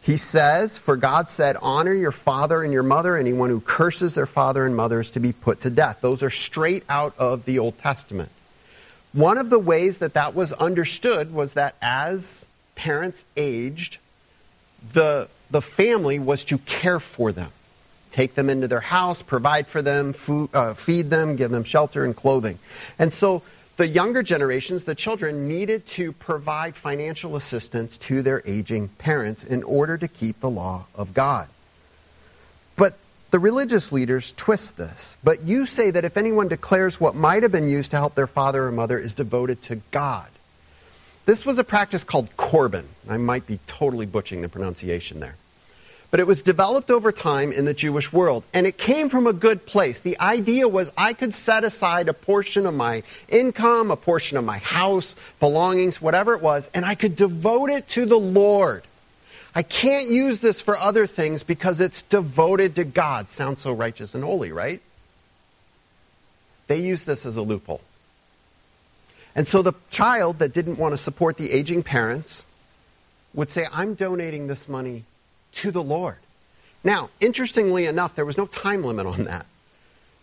He 0.02 0.16
says, 0.16 0.78
For 0.78 0.96
God 0.96 1.28
said, 1.28 1.56
Honor 1.60 1.92
your 1.92 2.12
father 2.12 2.62
and 2.62 2.72
your 2.72 2.82
mother. 2.82 3.16
Anyone 3.16 3.50
who 3.50 3.60
curses 3.60 4.14
their 4.14 4.26
father 4.26 4.64
and 4.64 4.74
mother 4.74 5.00
is 5.00 5.12
to 5.12 5.20
be 5.20 5.32
put 5.32 5.60
to 5.60 5.70
death. 5.70 5.98
Those 6.00 6.22
are 6.22 6.30
straight 6.30 6.84
out 6.88 7.14
of 7.18 7.44
the 7.44 7.58
Old 7.58 7.78
Testament. 7.78 8.30
One 9.12 9.38
of 9.38 9.50
the 9.50 9.58
ways 9.58 9.98
that 9.98 10.14
that 10.14 10.34
was 10.34 10.52
understood 10.52 11.32
was 11.32 11.54
that 11.54 11.74
as 11.82 12.46
parents 12.76 13.24
aged, 13.36 13.98
the, 14.92 15.28
the 15.50 15.60
family 15.60 16.18
was 16.18 16.44
to 16.44 16.58
care 16.58 17.00
for 17.00 17.32
them 17.32 17.50
take 18.10 18.34
them 18.34 18.50
into 18.50 18.68
their 18.68 18.80
house, 18.80 19.22
provide 19.22 19.66
for 19.66 19.82
them, 19.82 20.12
food, 20.12 20.50
uh, 20.54 20.74
feed 20.74 21.10
them, 21.10 21.36
give 21.36 21.50
them 21.50 21.64
shelter 21.64 22.04
and 22.04 22.14
clothing. 22.14 22.58
And 22.98 23.12
so 23.12 23.42
the 23.76 23.88
younger 23.88 24.22
generations, 24.22 24.84
the 24.84 24.94
children, 24.94 25.48
needed 25.48 25.86
to 25.86 26.12
provide 26.12 26.76
financial 26.76 27.36
assistance 27.36 27.96
to 27.98 28.22
their 28.22 28.42
aging 28.44 28.88
parents 28.88 29.44
in 29.44 29.62
order 29.62 29.96
to 29.96 30.06
keep 30.06 30.40
the 30.40 30.50
law 30.50 30.84
of 30.94 31.14
God. 31.14 31.48
But 32.76 32.94
the 33.30 33.38
religious 33.38 33.90
leaders 33.90 34.32
twist 34.32 34.76
this. 34.76 35.16
But 35.24 35.44
you 35.44 35.64
say 35.64 35.92
that 35.92 36.04
if 36.04 36.16
anyone 36.16 36.48
declares 36.48 37.00
what 37.00 37.14
might 37.14 37.42
have 37.42 37.52
been 37.52 37.68
used 37.68 37.92
to 37.92 37.96
help 37.96 38.14
their 38.14 38.26
father 38.26 38.66
or 38.66 38.72
mother 38.72 38.98
is 38.98 39.14
devoted 39.14 39.62
to 39.62 39.76
God. 39.90 40.28
This 41.26 41.46
was 41.46 41.58
a 41.58 41.64
practice 41.64 42.02
called 42.04 42.36
Corban. 42.36 42.88
I 43.08 43.16
might 43.16 43.46
be 43.46 43.60
totally 43.66 44.06
butchering 44.06 44.42
the 44.42 44.48
pronunciation 44.48 45.20
there. 45.20 45.36
But 46.10 46.18
it 46.18 46.26
was 46.26 46.42
developed 46.42 46.90
over 46.90 47.12
time 47.12 47.52
in 47.52 47.64
the 47.64 47.74
Jewish 47.74 48.12
world. 48.12 48.42
And 48.52 48.66
it 48.66 48.76
came 48.76 49.10
from 49.10 49.28
a 49.28 49.32
good 49.32 49.64
place. 49.64 50.00
The 50.00 50.18
idea 50.18 50.66
was 50.66 50.90
I 50.96 51.12
could 51.12 51.34
set 51.34 51.62
aside 51.62 52.08
a 52.08 52.12
portion 52.12 52.66
of 52.66 52.74
my 52.74 53.04
income, 53.28 53.92
a 53.92 53.96
portion 53.96 54.36
of 54.36 54.44
my 54.44 54.58
house, 54.58 55.14
belongings, 55.38 56.02
whatever 56.02 56.34
it 56.34 56.42
was, 56.42 56.68
and 56.74 56.84
I 56.84 56.96
could 56.96 57.14
devote 57.14 57.70
it 57.70 57.88
to 57.90 58.06
the 58.06 58.18
Lord. 58.18 58.82
I 59.54 59.62
can't 59.62 60.08
use 60.08 60.40
this 60.40 60.60
for 60.60 60.76
other 60.76 61.06
things 61.06 61.42
because 61.42 61.80
it's 61.80 62.02
devoted 62.02 62.76
to 62.76 62.84
God. 62.84 63.30
Sounds 63.30 63.60
so 63.60 63.72
righteous 63.72 64.14
and 64.14 64.24
holy, 64.24 64.52
right? 64.52 64.80
They 66.66 66.80
use 66.80 67.04
this 67.04 67.26
as 67.26 67.36
a 67.36 67.42
loophole. 67.42 67.80
And 69.34 69.46
so 69.46 69.62
the 69.62 69.72
child 69.90 70.40
that 70.40 70.52
didn't 70.52 70.78
want 70.78 70.92
to 70.92 70.98
support 70.98 71.36
the 71.36 71.52
aging 71.52 71.82
parents 71.82 72.44
would 73.34 73.50
say, 73.50 73.66
I'm 73.72 73.94
donating 73.94 74.46
this 74.46 74.68
money 74.68 75.04
to 75.54 75.70
the 75.70 75.82
Lord. 75.82 76.16
Now, 76.82 77.10
interestingly 77.20 77.86
enough, 77.86 78.14
there 78.14 78.24
was 78.24 78.38
no 78.38 78.46
time 78.46 78.84
limit 78.84 79.06
on 79.06 79.24
that. 79.24 79.46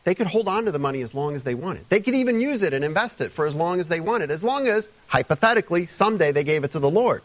They 0.04 0.16
could 0.16 0.28
hold 0.28 0.48
on 0.48 0.66
to 0.66 0.72
the 0.72 0.80
money 0.80 1.02
as 1.02 1.14
long 1.14 1.36
as 1.36 1.44
they 1.44 1.54
wanted. 1.54 1.84
They 1.90 2.00
could 2.00 2.16
even 2.16 2.40
use 2.40 2.62
it 2.62 2.74
and 2.74 2.86
invest 2.86 3.20
it 3.20 3.34
for 3.34 3.46
as 3.46 3.54
long 3.54 3.80
as 3.82 3.90
they 3.90 4.00
wanted, 4.00 4.32
as 4.32 4.42
long 4.42 4.68
as, 4.68 4.90
hypothetically, 5.08 5.88
someday 5.88 6.32
they 6.32 6.46
gave 6.46 6.64
it 6.64 6.72
to 6.72 6.80
the 6.80 6.90
Lord. 6.90 7.22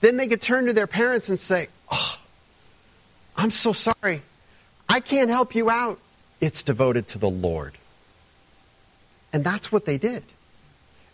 Then 0.00 0.16
they 0.16 0.28
could 0.28 0.40
turn 0.40 0.66
to 0.66 0.72
their 0.72 0.86
parents 0.86 1.28
and 1.28 1.38
say, 1.38 1.68
Oh, 1.90 2.16
I'm 3.36 3.50
so 3.50 3.72
sorry. 3.72 4.22
I 4.88 5.00
can't 5.00 5.30
help 5.30 5.54
you 5.54 5.68
out. 5.68 5.98
It's 6.40 6.62
devoted 6.62 7.08
to 7.08 7.18
the 7.18 7.28
Lord. 7.28 7.74
And 9.32 9.44
that's 9.44 9.70
what 9.70 9.84
they 9.84 9.98
did. 9.98 10.22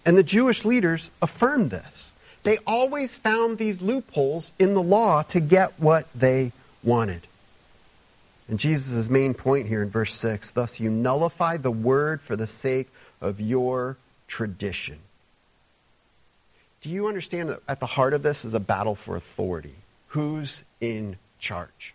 And 0.05 0.17
the 0.17 0.23
Jewish 0.23 0.65
leaders 0.65 1.11
affirmed 1.21 1.71
this. 1.71 2.13
They 2.47 2.59
always 2.65 3.13
found 3.13 3.59
these 3.59 3.83
loopholes 3.83 4.53
in 4.57 4.75
the 4.75 4.83
law 4.83 5.23
to 5.31 5.41
get 5.41 5.81
what 5.81 6.07
they 6.15 6.53
wanted. 6.85 7.27
And 8.49 8.61
Jesus' 8.61 9.11
main 9.11 9.35
point 9.35 9.67
here 9.67 9.83
in 9.83 9.91
verse 9.91 10.15
6 10.15 10.53
thus 10.53 10.79
you 10.79 10.89
nullify 10.89 11.57
the 11.57 11.73
word 11.73 12.21
for 12.21 12.37
the 12.37 12.47
sake 12.47 12.89
of 13.21 13.41
your 13.41 13.97
tradition. 14.29 15.01
Do 16.83 16.91
you 16.91 17.09
understand 17.09 17.49
that 17.49 17.63
at 17.67 17.81
the 17.81 17.87
heart 17.87 18.15
of 18.15 18.23
this 18.23 18.45
is 18.45 18.55
a 18.55 18.61
battle 18.61 18.95
for 18.95 19.17
authority? 19.17 19.75
Who's 20.11 20.65
in 20.81 21.17
charge? 21.41 21.95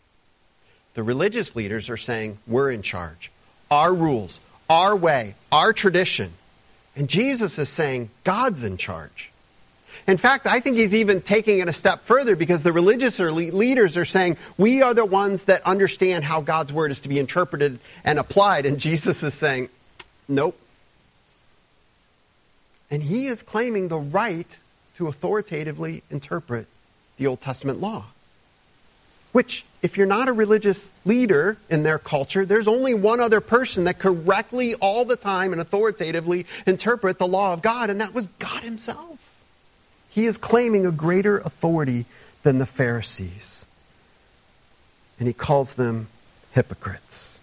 The 0.96 1.03
religious 1.03 1.55
leaders 1.55 1.89
are 1.89 1.96
saying, 1.96 2.38
We're 2.46 2.72
in 2.72 2.81
charge. 2.81 3.31
Our 3.70 3.93
rules, 3.93 4.41
our 4.70 4.98
way, 4.98 5.36
our 5.50 5.72
tradition. 5.72 6.34
And 6.98 7.08
Jesus 7.08 7.58
is 7.58 7.70
saying, 7.70 8.10
God's 8.25 8.65
in 8.65 8.75
charge. 8.75 9.31
In 10.08 10.17
fact, 10.17 10.48
I 10.48 10.60
think 10.60 10.77
he's 10.77 10.96
even 10.96 11.22
taking 11.22 11.60
it 11.60 11.67
a 11.67 11.74
step 11.74 12.01
further 12.01 12.36
because 12.36 12.63
the 12.63 12.74
religious 12.74 13.20
leaders 13.20 13.98
are 13.98 14.05
saying, 14.05 14.38
we 14.58 14.81
are 14.81 14.93
the 14.93 15.05
ones 15.05 15.46
that 15.46 15.63
understand 15.63 16.24
how 16.24 16.41
God's 16.41 16.74
word 16.74 16.91
is 16.91 17.01
to 17.01 17.10
be 17.10 17.20
interpreted 17.20 17.79
and 18.03 18.17
applied. 18.17 18.65
And 18.65 18.79
Jesus 18.79 19.22
is 19.22 19.34
saying, 19.34 19.70
nope. 20.27 20.58
And 22.89 23.01
he 23.01 23.27
is 23.27 23.41
claiming 23.43 23.88
the 23.88 24.00
right 24.00 24.48
to 24.98 25.08
authoritatively 25.08 26.03
interpret 26.10 26.67
the 27.17 27.27
Old 27.27 27.39
Testament 27.39 27.79
law. 27.79 28.05
Which, 29.31 29.63
if 29.81 29.96
you're 29.98 30.08
not 30.08 30.27
a 30.27 30.34
religious 30.34 30.91
leader 31.05 31.58
in 31.70 31.84
their 31.84 32.00
culture, 32.00 32.46
there's 32.46 32.67
only 32.67 32.93
one 32.93 33.22
other 33.22 33.39
person 33.39 33.86
that 33.86 33.98
correctly, 33.98 34.75
all 34.75 35.05
the 35.05 35.15
time, 35.15 35.53
and 35.53 35.62
authoritatively 35.62 36.48
interpret 36.65 37.17
the 37.17 37.27
law 37.27 37.53
of 37.53 37.62
God, 37.62 37.89
and 37.89 38.01
that 38.01 38.13
was 38.13 38.27
God 38.39 38.63
Himself. 38.63 39.21
He 40.12 40.25
is 40.25 40.38
claiming 40.38 40.86
a 40.86 40.91
greater 40.91 41.38
authority 41.38 42.06
than 42.44 42.58
the 42.58 42.65
Pharisees. 42.65 43.65
And 45.20 45.27
he 45.27 45.34
calls 45.34 45.75
them 45.75 46.08
hypocrites. 46.51 47.41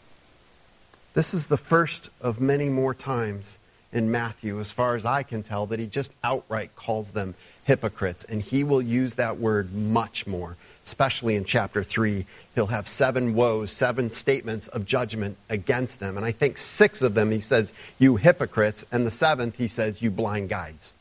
This 1.14 1.34
is 1.34 1.46
the 1.46 1.56
first 1.56 2.10
of 2.20 2.40
many 2.40 2.68
more 2.68 2.94
times 2.94 3.58
in 3.90 4.10
Matthew, 4.10 4.60
as 4.60 4.70
far 4.70 4.96
as 4.96 5.06
I 5.06 5.22
can 5.22 5.42
tell, 5.42 5.66
that 5.66 5.78
he 5.78 5.86
just 5.86 6.12
outright 6.22 6.76
calls 6.76 7.10
them 7.10 7.34
hypocrites. 7.64 8.24
And 8.24 8.42
he 8.42 8.64
will 8.64 8.82
use 8.82 9.14
that 9.14 9.38
word 9.38 9.72
much 9.72 10.26
more, 10.26 10.56
especially 10.84 11.36
in 11.36 11.44
chapter 11.44 11.82
3. 11.82 12.26
He'll 12.54 12.66
have 12.66 12.86
seven 12.86 13.34
woes, 13.34 13.72
seven 13.72 14.10
statements 14.10 14.68
of 14.68 14.84
judgment 14.84 15.38
against 15.48 16.00
them. 16.00 16.18
And 16.18 16.26
I 16.26 16.32
think 16.32 16.58
six 16.58 17.00
of 17.00 17.14
them 17.14 17.30
he 17.30 17.40
says, 17.40 17.72
You 17.98 18.16
hypocrites. 18.16 18.84
And 18.92 19.06
the 19.06 19.10
seventh 19.10 19.56
he 19.56 19.68
says, 19.68 20.02
You 20.02 20.10
blind 20.10 20.50
guides. 20.50 20.92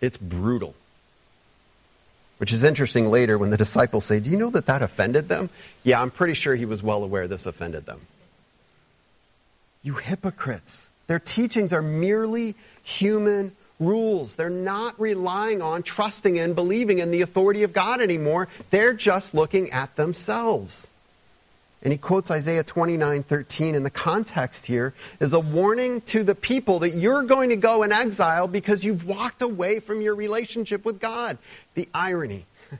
It's 0.00 0.16
brutal. 0.16 0.74
Which 2.38 2.52
is 2.52 2.62
interesting 2.62 3.10
later 3.10 3.36
when 3.36 3.50
the 3.50 3.56
disciples 3.56 4.04
say, 4.04 4.20
Do 4.20 4.30
you 4.30 4.36
know 4.36 4.50
that 4.50 4.66
that 4.66 4.82
offended 4.82 5.28
them? 5.28 5.50
Yeah, 5.82 6.00
I'm 6.00 6.10
pretty 6.10 6.34
sure 6.34 6.54
he 6.54 6.66
was 6.66 6.82
well 6.82 7.02
aware 7.02 7.26
this 7.26 7.46
offended 7.46 7.84
them. 7.84 8.00
You 9.82 9.94
hypocrites. 9.94 10.88
Their 11.08 11.18
teachings 11.18 11.72
are 11.72 11.82
merely 11.82 12.54
human 12.84 13.52
rules. 13.80 14.36
They're 14.36 14.50
not 14.50 15.00
relying 15.00 15.62
on, 15.62 15.82
trusting 15.82 16.36
in, 16.36 16.54
believing 16.54 16.98
in 16.98 17.10
the 17.10 17.22
authority 17.22 17.62
of 17.62 17.72
God 17.72 18.00
anymore. 18.00 18.48
They're 18.70 18.92
just 18.92 19.34
looking 19.34 19.72
at 19.72 19.96
themselves. 19.96 20.92
And 21.82 21.92
he 21.92 21.98
quotes 21.98 22.30
Isaiah 22.30 22.64
29:13 22.64 23.76
and 23.76 23.86
the 23.86 23.90
context 23.90 24.66
here 24.66 24.94
is 25.20 25.32
a 25.32 25.40
warning 25.40 26.00
to 26.02 26.24
the 26.24 26.34
people 26.34 26.80
that 26.80 26.90
you're 26.90 27.22
going 27.22 27.50
to 27.50 27.56
go 27.56 27.84
in 27.84 27.92
exile 27.92 28.48
because 28.48 28.82
you've 28.82 29.06
walked 29.06 29.42
away 29.42 29.78
from 29.78 30.00
your 30.00 30.16
relationship 30.16 30.84
with 30.84 31.00
God. 31.00 31.38
The 31.74 31.88
irony. 31.94 32.44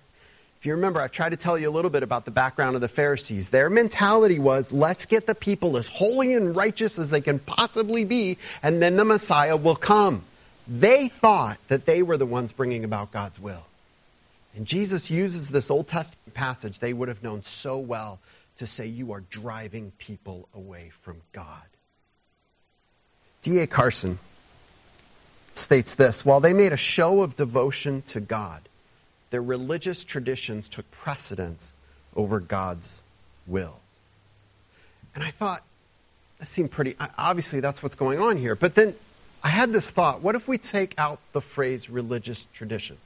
If 0.60 0.66
you 0.66 0.72
remember, 0.72 1.00
I've 1.00 1.12
tried 1.12 1.28
to 1.28 1.36
tell 1.36 1.56
you 1.56 1.68
a 1.68 1.70
little 1.70 1.88
bit 1.88 2.02
about 2.02 2.24
the 2.24 2.32
background 2.32 2.74
of 2.74 2.80
the 2.80 2.88
Pharisees. 2.88 3.48
Their 3.48 3.70
mentality 3.70 4.40
was, 4.40 4.72
let's 4.72 5.06
get 5.06 5.24
the 5.24 5.36
people 5.36 5.76
as 5.76 5.86
holy 5.86 6.34
and 6.34 6.56
righteous 6.56 6.98
as 6.98 7.10
they 7.10 7.20
can 7.20 7.38
possibly 7.38 8.04
be, 8.04 8.38
and 8.60 8.82
then 8.82 8.96
the 8.96 9.04
Messiah 9.04 9.56
will 9.56 9.76
come. 9.76 10.22
They 10.66 11.10
thought 11.10 11.58
that 11.68 11.86
they 11.86 12.02
were 12.02 12.16
the 12.16 12.26
ones 12.26 12.50
bringing 12.50 12.82
about 12.82 13.12
God's 13.12 13.38
will. 13.38 13.64
And 14.56 14.66
Jesus 14.66 15.12
uses 15.12 15.48
this 15.48 15.70
Old 15.70 15.86
Testament 15.86 16.34
passage 16.34 16.80
they 16.80 16.92
would 16.92 17.06
have 17.06 17.22
known 17.22 17.44
so 17.44 17.78
well 17.78 18.18
to 18.58 18.66
say 18.66 18.86
you 18.86 19.12
are 19.12 19.20
driving 19.20 19.92
people 19.98 20.48
away 20.54 20.90
from 21.00 21.20
God. 21.32 21.62
D.A. 23.42 23.66
Carson 23.66 24.18
states 25.54 25.94
this 25.94 26.24
While 26.24 26.40
they 26.40 26.52
made 26.52 26.72
a 26.72 26.76
show 26.76 27.22
of 27.22 27.36
devotion 27.36 28.02
to 28.08 28.20
God, 28.20 28.60
their 29.30 29.42
religious 29.42 30.04
traditions 30.04 30.68
took 30.68 30.90
precedence 30.90 31.72
over 32.16 32.40
God's 32.40 33.00
will. 33.46 33.78
And 35.14 35.22
I 35.24 35.30
thought, 35.30 35.62
that 36.38 36.46
seemed 36.46 36.70
pretty, 36.70 36.94
obviously 37.16 37.60
that's 37.60 37.82
what's 37.82 37.96
going 37.96 38.20
on 38.20 38.36
here. 38.36 38.54
But 38.54 38.74
then 38.74 38.94
I 39.42 39.48
had 39.48 39.72
this 39.72 39.90
thought 39.90 40.20
what 40.20 40.34
if 40.34 40.48
we 40.48 40.58
take 40.58 40.94
out 40.98 41.20
the 41.32 41.40
phrase 41.40 41.88
religious 41.88 42.46
traditions? 42.54 43.00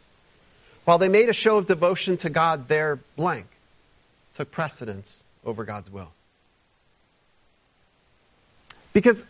While 0.84 0.98
they 0.98 1.08
made 1.08 1.28
a 1.28 1.34
show 1.34 1.58
of 1.58 1.66
devotion 1.66 2.16
to 2.18 2.30
God, 2.30 2.68
their 2.68 2.96
blank 3.16 3.46
took 4.34 4.50
precedence 4.50 5.21
over 5.44 5.64
God's 5.64 5.90
will. 5.90 6.10
Because 8.92 9.24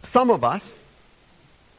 some 0.00 0.30
of 0.30 0.44
us, 0.44 0.76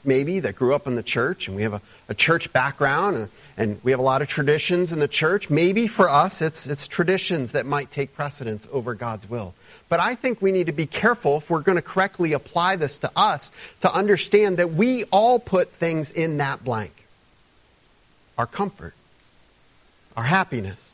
maybe, 0.04 0.42
that 0.42 0.56
grew 0.56 0.76
up 0.76 0.88
in 0.88 0.96
the 0.96 1.04
church 1.04 1.48
and 1.48 1.56
we 1.56 1.64
have 1.64 1.74
a, 1.74 1.82
a 2.10 2.14
church 2.14 2.54
background 2.54 3.18
and, 3.18 3.30
and, 3.58 3.80
we 3.84 3.92
have 3.92 4.00
a 4.00 4.04
lot 4.04 4.22
of 4.22 4.28
traditions 4.28 4.92
in 4.92 5.00
the 5.00 5.08
church, 5.08 5.50
maybe 5.50 5.88
for 5.88 6.10
us 6.10 6.42
it's, 6.42 6.68
it's 6.68 6.88
traditions 6.88 7.54
that 7.54 7.66
might 7.66 7.90
take 7.90 8.14
precedence 8.14 8.68
over 8.72 8.94
God's 8.94 9.30
will. 9.30 9.54
But 9.90 10.00
I 10.00 10.16
think 10.16 10.42
we 10.42 10.52
need 10.52 10.68
to 10.68 10.72
be 10.72 10.86
careful 10.86 11.38
if 11.38 11.50
we're 11.50 11.62
going 11.62 11.78
to 11.78 11.82
correctly 11.82 12.34
apply 12.34 12.78
this 12.78 13.00
to 13.00 13.12
us 13.16 13.52
to 13.82 13.94
understand 13.94 14.58
that 14.58 14.72
we 14.72 15.04
all 15.06 15.40
put 15.40 15.72
things 15.74 16.12
in 16.12 16.38
that 16.38 16.64
blank. 16.64 16.92
Our 18.38 18.48
comfort, 18.48 18.94
our 20.16 20.24
happiness, 20.24 20.90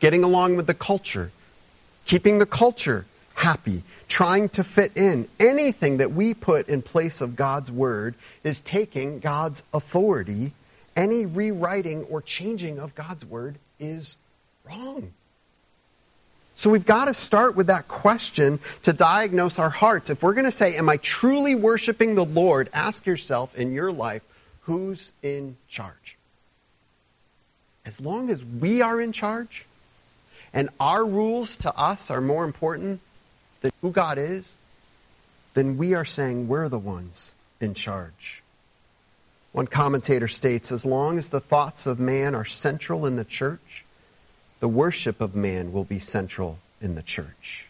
getting 0.00 0.24
along 0.24 0.56
with 0.56 0.66
the 0.66 0.74
culture, 0.74 1.30
keeping 2.08 2.38
the 2.38 2.46
culture 2.46 3.04
happy, 3.34 3.84
trying 4.08 4.48
to 4.48 4.64
fit 4.64 4.96
in. 4.96 5.28
Anything 5.38 5.98
that 5.98 6.10
we 6.10 6.34
put 6.34 6.68
in 6.68 6.82
place 6.82 7.20
of 7.20 7.36
God's 7.36 7.70
word 7.70 8.16
is 8.42 8.60
taking 8.60 9.20
God's 9.20 9.62
authority. 9.72 10.52
Any 10.96 11.26
rewriting 11.26 12.04
or 12.04 12.20
changing 12.20 12.80
of 12.80 12.96
God's 12.96 13.24
word 13.24 13.56
is 13.78 14.16
wrong. 14.68 15.12
So 16.56 16.70
we've 16.70 16.86
got 16.86 17.04
to 17.04 17.14
start 17.14 17.54
with 17.54 17.68
that 17.68 17.86
question 17.86 18.58
to 18.82 18.92
diagnose 18.92 19.60
our 19.60 19.70
hearts. 19.70 20.10
If 20.10 20.24
we're 20.24 20.34
going 20.34 20.46
to 20.46 20.50
say, 20.50 20.76
Am 20.76 20.88
I 20.88 20.96
truly 20.96 21.54
worshiping 21.54 22.16
the 22.16 22.24
Lord? 22.24 22.68
Ask 22.72 23.06
yourself 23.06 23.54
in 23.56 23.72
your 23.72 23.92
life, 23.92 24.22
who's 24.62 25.12
in 25.22 25.56
charge? 25.68 26.16
As 27.86 28.00
long 28.00 28.28
as 28.30 28.44
we 28.44 28.82
are 28.82 29.00
in 29.00 29.12
charge 29.12 29.66
and 30.58 30.70
our 30.80 31.04
rules 31.06 31.58
to 31.58 31.72
us 31.72 32.10
are 32.10 32.20
more 32.20 32.44
important 32.44 32.98
than 33.60 33.70
who 33.80 33.92
God 33.92 34.18
is, 34.18 34.56
then 35.54 35.78
we 35.78 35.94
are 35.94 36.04
saying 36.04 36.48
we're 36.48 36.68
the 36.68 36.80
ones 36.80 37.32
in 37.60 37.74
charge. 37.74 38.42
One 39.52 39.68
commentator 39.68 40.26
states, 40.26 40.72
as 40.72 40.84
long 40.84 41.16
as 41.16 41.28
the 41.28 41.38
thoughts 41.38 41.86
of 41.86 42.00
man 42.00 42.34
are 42.34 42.44
central 42.44 43.06
in 43.06 43.14
the 43.14 43.24
church, 43.24 43.84
the 44.58 44.66
worship 44.66 45.20
of 45.20 45.36
man 45.36 45.72
will 45.72 45.84
be 45.84 46.00
central 46.00 46.58
in 46.82 46.96
the 46.96 47.04
church. 47.04 47.68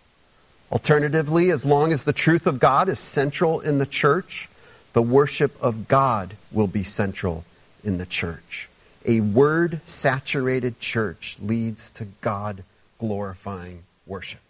Alternatively, 0.73 1.51
as 1.51 1.67
long 1.67 1.93
as 1.93 2.05
the 2.05 2.15
truth 2.15 2.47
of 2.47 2.59
God 2.59 2.89
is 2.89 2.99
central 2.99 3.61
in 3.61 3.77
the 3.77 3.85
church, 3.85 4.49
the 4.95 5.03
worship 5.03 5.63
of 5.63 5.89
God 5.89 6.35
will 6.51 6.67
be 6.67 6.85
central 6.85 7.45
in 7.85 7.99
the 7.99 8.07
church. 8.07 8.71
A 9.05 9.21
word 9.21 9.83
saturated 9.85 10.81
church 10.81 11.37
leads 11.43 11.91
to 11.91 12.07
God 12.23 12.65
glorifying 12.99 13.83
worship. 14.07 14.41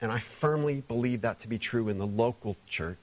And 0.00 0.12
I 0.12 0.18
firmly 0.18 0.82
believe 0.86 1.22
that 1.22 1.40
to 1.40 1.48
be 1.48 1.58
true 1.58 1.88
in 1.88 1.98
the 1.98 2.06
local 2.06 2.56
church 2.68 2.98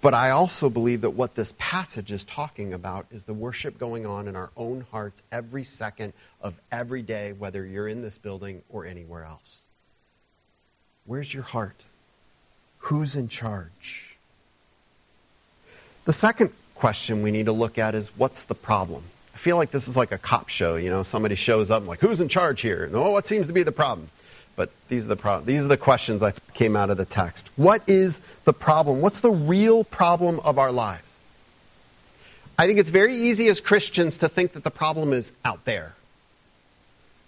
but 0.00 0.14
I 0.14 0.30
also 0.30 0.70
believe 0.70 1.02
that 1.02 1.10
what 1.10 1.34
this 1.34 1.52
passage 1.58 2.10
is 2.10 2.24
talking 2.24 2.72
about 2.72 3.06
is 3.10 3.24
the 3.24 3.34
worship 3.34 3.78
going 3.78 4.06
on 4.06 4.28
in 4.28 4.36
our 4.36 4.50
own 4.56 4.86
hearts 4.90 5.20
every 5.30 5.64
second 5.64 6.14
of 6.40 6.54
every 6.72 7.02
day, 7.02 7.32
whether 7.32 7.64
you're 7.64 7.88
in 7.88 8.00
this 8.00 8.16
building 8.16 8.62
or 8.70 8.86
anywhere 8.86 9.24
else. 9.24 9.66
Where's 11.04 11.32
your 11.32 11.42
heart? 11.42 11.84
Who's 12.78 13.16
in 13.16 13.28
charge? 13.28 14.16
The 16.06 16.14
second 16.14 16.50
question 16.76 17.20
we 17.20 17.30
need 17.30 17.46
to 17.46 17.52
look 17.52 17.76
at 17.76 17.94
is 17.94 18.08
what's 18.16 18.44
the 18.44 18.54
problem? 18.54 19.02
Feel 19.40 19.56
like 19.56 19.70
this 19.70 19.88
is 19.88 19.96
like 19.96 20.12
a 20.12 20.18
cop 20.18 20.50
show, 20.50 20.76
you 20.76 20.90
know, 20.90 21.02
somebody 21.02 21.34
shows 21.34 21.70
up 21.70 21.78
and 21.78 21.88
like, 21.88 22.00
who's 22.00 22.20
in 22.20 22.28
charge 22.28 22.60
here? 22.60 22.84
And, 22.84 22.94
oh, 22.94 23.10
what 23.10 23.26
seems 23.26 23.46
to 23.46 23.54
be 23.54 23.62
the 23.62 23.72
problem? 23.72 24.10
But 24.54 24.68
these 24.88 25.06
are 25.06 25.08
the 25.08 25.16
pro- 25.16 25.40
these 25.40 25.64
are 25.64 25.68
the 25.68 25.78
questions 25.78 26.22
I 26.22 26.32
came 26.52 26.76
out 26.76 26.90
of 26.90 26.98
the 26.98 27.06
text. 27.06 27.48
What 27.56 27.88
is 27.88 28.20
the 28.44 28.52
problem? 28.52 29.00
What's 29.00 29.20
the 29.20 29.30
real 29.30 29.82
problem 29.82 30.40
of 30.40 30.58
our 30.58 30.70
lives? 30.70 31.16
I 32.58 32.66
think 32.66 32.80
it's 32.80 32.90
very 32.90 33.16
easy 33.16 33.48
as 33.48 33.62
Christians 33.62 34.18
to 34.18 34.28
think 34.28 34.52
that 34.52 34.62
the 34.62 34.70
problem 34.70 35.14
is 35.14 35.32
out 35.42 35.64
there. 35.64 35.94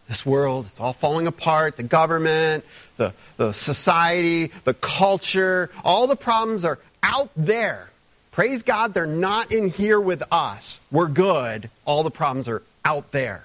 This 0.07 0.27
world, 0.27 0.67
it's 0.67 0.81
all 0.81 0.93
falling 0.93 1.27
apart. 1.27 1.79
The 1.79 1.83
government, 1.83 2.67
the, 2.99 3.15
the 3.39 3.53
society, 3.53 4.53
the 4.65 4.75
culture, 4.75 5.71
all 5.83 6.07
the 6.09 6.17
problems 6.17 6.67
are 6.67 6.79
out 7.03 7.31
there. 7.39 7.89
Praise 8.33 8.63
God, 8.63 8.95
they're 8.95 9.07
not 9.07 9.53
in 9.53 9.69
here 9.69 10.01
with 10.01 10.23
us. 10.33 10.81
We're 10.91 11.09
good. 11.09 11.69
All 11.85 12.03
the 12.03 12.11
problems 12.11 12.49
are 12.49 12.63
out 12.85 13.13
there. 13.13 13.45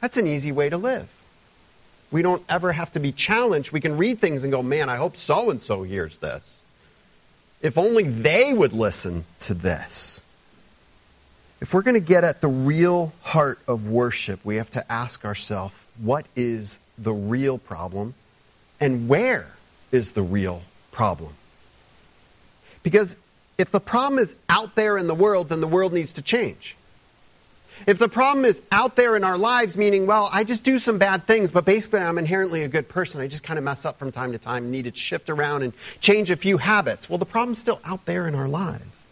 That's 0.00 0.18
an 0.18 0.26
easy 0.26 0.52
way 0.52 0.68
to 0.68 0.76
live. 0.76 1.08
We 2.10 2.22
don't 2.22 2.42
ever 2.48 2.70
have 2.70 2.92
to 2.92 3.00
be 3.00 3.12
challenged. 3.12 3.72
We 3.72 3.80
can 3.80 3.96
read 3.96 4.18
things 4.18 4.44
and 4.44 4.52
go, 4.52 4.62
man, 4.62 4.90
I 4.90 4.96
hope 4.96 5.16
so 5.16 5.50
and 5.50 5.62
so 5.62 5.82
hears 5.84 6.16
this. 6.18 6.62
If 7.62 7.78
only 7.78 8.04
they 8.04 8.52
would 8.52 8.72
listen 8.72 9.24
to 9.40 9.54
this. 9.54 10.22
If 11.60 11.72
we're 11.72 11.82
going 11.82 11.94
to 11.94 12.00
get 12.00 12.24
at 12.24 12.40
the 12.40 12.48
real 12.48 13.12
heart 13.22 13.58
of 13.68 13.88
worship, 13.88 14.40
we 14.44 14.56
have 14.56 14.70
to 14.72 14.92
ask 14.92 15.24
ourselves, 15.24 15.74
what 15.98 16.26
is 16.36 16.78
the 16.98 17.12
real 17.12 17.58
problem? 17.58 18.14
And 18.80 19.08
where 19.08 19.46
is 19.92 20.12
the 20.12 20.22
real 20.22 20.62
problem? 20.90 21.32
Because 22.82 23.16
if 23.60 23.70
the 23.70 23.80
problem 23.80 24.18
is 24.18 24.34
out 24.48 24.74
there 24.74 24.98
in 24.98 25.06
the 25.06 25.14
world, 25.14 25.50
then 25.50 25.60
the 25.60 25.68
world 25.68 25.92
needs 25.92 26.12
to 26.12 26.22
change. 26.22 26.76
If 27.86 27.98
the 27.98 28.08
problem 28.08 28.44
is 28.44 28.60
out 28.70 28.96
there 28.96 29.16
in 29.16 29.24
our 29.24 29.38
lives, 29.38 29.76
meaning, 29.76 30.06
well, 30.06 30.28
I 30.30 30.44
just 30.44 30.64
do 30.64 30.78
some 30.78 30.98
bad 30.98 31.26
things, 31.26 31.50
but 31.50 31.64
basically 31.64 32.00
I'm 32.00 32.18
inherently 32.18 32.62
a 32.62 32.68
good 32.68 32.88
person. 32.88 33.20
I 33.20 33.26
just 33.26 33.42
kind 33.42 33.58
of 33.58 33.64
mess 33.64 33.84
up 33.84 33.98
from 33.98 34.12
time 34.12 34.32
to 34.32 34.38
time, 34.38 34.70
need 34.70 34.84
to 34.84 34.94
shift 34.94 35.30
around 35.30 35.62
and 35.62 35.72
change 36.00 36.30
a 36.30 36.36
few 36.36 36.58
habits. 36.58 37.08
Well, 37.08 37.18
the 37.18 37.26
problem's 37.26 37.58
still 37.58 37.80
out 37.84 38.04
there 38.04 38.28
in 38.28 38.34
our 38.34 38.48
lives. 38.48 39.06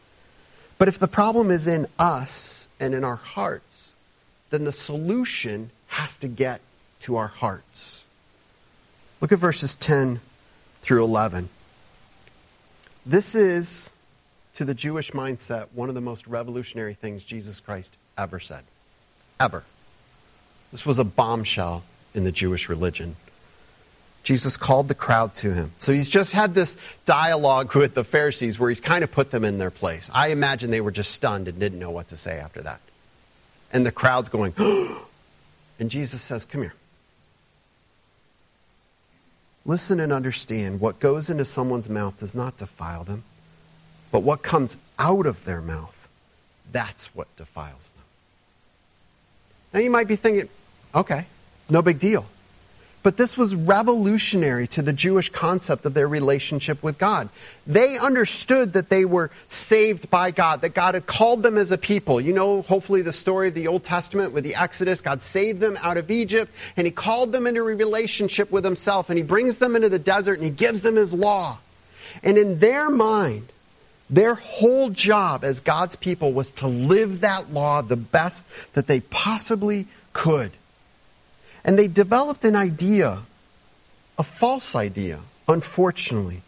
But 0.76 0.88
if 0.88 0.98
the 0.98 1.08
problem 1.08 1.50
is 1.50 1.66
in 1.66 1.86
us 1.98 2.68
and 2.78 2.94
in 2.94 3.04
our 3.04 3.16
hearts, 3.16 3.92
then 4.50 4.64
the 4.64 4.72
solution 4.72 5.70
has 5.88 6.16
to 6.18 6.28
get 6.28 6.60
to 7.00 7.16
our 7.16 7.28
hearts. 7.28 8.06
Look 9.20 9.32
at 9.32 9.38
verses 9.38 9.76
10 9.76 10.20
through 10.82 11.04
11. 11.04 11.48
This 13.06 13.34
is, 13.34 13.90
to 14.58 14.64
the 14.64 14.74
Jewish 14.74 15.12
mindset, 15.12 15.68
one 15.72 15.88
of 15.88 15.94
the 15.94 16.00
most 16.00 16.26
revolutionary 16.26 16.94
things 16.94 17.22
Jesus 17.22 17.60
Christ 17.60 17.94
ever 18.16 18.40
said. 18.40 18.64
Ever. 19.38 19.62
This 20.72 20.84
was 20.84 20.98
a 20.98 21.04
bombshell 21.04 21.84
in 22.12 22.24
the 22.24 22.32
Jewish 22.32 22.68
religion. 22.68 23.14
Jesus 24.24 24.56
called 24.56 24.88
the 24.88 24.96
crowd 24.96 25.36
to 25.36 25.54
him. 25.54 25.70
So 25.78 25.92
he's 25.92 26.10
just 26.10 26.32
had 26.32 26.54
this 26.54 26.76
dialogue 27.04 27.72
with 27.76 27.94
the 27.94 28.02
Pharisees 28.02 28.58
where 28.58 28.68
he's 28.68 28.80
kind 28.80 29.04
of 29.04 29.12
put 29.12 29.30
them 29.30 29.44
in 29.44 29.58
their 29.58 29.70
place. 29.70 30.10
I 30.12 30.28
imagine 30.28 30.72
they 30.72 30.80
were 30.80 30.90
just 30.90 31.12
stunned 31.12 31.46
and 31.46 31.60
didn't 31.60 31.78
know 31.78 31.92
what 31.92 32.08
to 32.08 32.16
say 32.16 32.40
after 32.40 32.62
that. 32.62 32.80
And 33.72 33.86
the 33.86 33.92
crowd's 33.92 34.28
going, 34.28 34.54
and 35.78 35.88
Jesus 35.88 36.20
says, 36.20 36.46
Come 36.46 36.62
here. 36.62 36.74
Listen 39.64 40.00
and 40.00 40.12
understand 40.12 40.80
what 40.80 40.98
goes 40.98 41.30
into 41.30 41.44
someone's 41.44 41.88
mouth 41.88 42.18
does 42.18 42.34
not 42.34 42.56
defile 42.56 43.04
them, 43.04 43.22
but 44.10 44.20
what 44.20 44.42
comes 44.42 44.76
out 44.98 45.26
of 45.26 45.44
their 45.44 45.60
mouth, 45.60 46.08
that's 46.72 47.06
what 47.14 47.34
defiles 47.36 47.88
them. 47.90 48.04
Now 49.74 49.80
you 49.80 49.90
might 49.90 50.08
be 50.08 50.16
thinking, 50.16 50.48
okay, 50.94 51.26
no 51.68 51.82
big 51.82 51.98
deal. 51.98 52.26
But 53.04 53.16
this 53.16 53.38
was 53.38 53.54
revolutionary 53.54 54.66
to 54.68 54.82
the 54.82 54.92
Jewish 54.92 55.28
concept 55.28 55.86
of 55.86 55.94
their 55.94 56.08
relationship 56.08 56.82
with 56.82 56.98
God. 56.98 57.28
They 57.66 57.96
understood 57.96 58.72
that 58.72 58.88
they 58.88 59.04
were 59.04 59.30
saved 59.48 60.10
by 60.10 60.32
God, 60.32 60.62
that 60.62 60.74
God 60.74 60.94
had 60.94 61.06
called 61.06 61.42
them 61.42 61.58
as 61.58 61.70
a 61.70 61.78
people. 61.78 62.20
You 62.20 62.32
know, 62.32 62.62
hopefully, 62.62 63.02
the 63.02 63.12
story 63.12 63.48
of 63.48 63.54
the 63.54 63.68
Old 63.68 63.84
Testament 63.84 64.32
with 64.32 64.42
the 64.42 64.56
Exodus. 64.56 65.00
God 65.00 65.22
saved 65.22 65.60
them 65.60 65.78
out 65.80 65.96
of 65.96 66.10
Egypt, 66.10 66.52
and 66.76 66.86
He 66.86 66.90
called 66.90 67.30
them 67.30 67.46
into 67.46 67.60
a 67.60 67.64
relationship 67.64 68.50
with 68.50 68.64
Himself, 68.64 69.10
and 69.10 69.16
He 69.16 69.24
brings 69.24 69.58
them 69.58 69.76
into 69.76 69.88
the 69.88 70.00
desert, 70.00 70.34
and 70.34 70.44
He 70.44 70.50
gives 70.50 70.82
them 70.82 70.96
His 70.96 71.12
law. 71.12 71.58
And 72.24 72.36
in 72.36 72.58
their 72.58 72.90
mind, 72.90 73.48
their 74.10 74.34
whole 74.34 74.90
job 74.90 75.44
as 75.44 75.60
God's 75.60 75.96
people 75.96 76.32
was 76.32 76.50
to 76.52 76.68
live 76.68 77.20
that 77.20 77.52
law 77.52 77.82
the 77.82 77.96
best 77.96 78.46
that 78.72 78.86
they 78.86 79.00
possibly 79.00 79.86
could. 80.12 80.50
And 81.64 81.78
they 81.78 81.88
developed 81.88 82.44
an 82.44 82.56
idea, 82.56 83.18
a 84.18 84.22
false 84.22 84.74
idea, 84.74 85.18
unfortunately, 85.46 86.40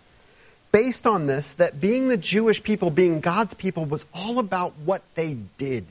based 0.72 1.06
on 1.06 1.26
this 1.26 1.52
that 1.54 1.80
being 1.80 2.08
the 2.08 2.16
Jewish 2.16 2.62
people, 2.62 2.90
being 2.90 3.20
God's 3.20 3.54
people, 3.54 3.84
was 3.84 4.06
all 4.14 4.38
about 4.38 4.72
what 4.84 5.02
they 5.14 5.36
did. 5.58 5.84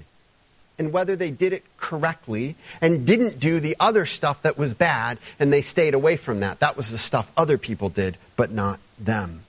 and 0.79 0.93
whether 0.93 1.17
they 1.17 1.29
did 1.29 1.51
it 1.53 1.63
correctly 1.77 2.55
and 2.79 3.05
didn't 3.05 3.39
do 3.39 3.59
the 3.59 3.75
other 3.79 4.05
stuff 4.05 4.41
that 4.43 4.57
was 4.57 4.73
bad 4.73 5.17
and 5.39 5.51
they 5.51 5.61
stayed 5.61 5.93
away 5.93 6.15
from 6.15 6.39
that. 6.39 6.61
That 6.61 6.77
was 6.77 6.89
the 6.89 6.97
stuff 6.97 7.29
other 7.35 7.57
people 7.57 7.89
did, 7.89 8.17
but 8.37 8.49
not 8.49 8.79
them. 8.97 9.43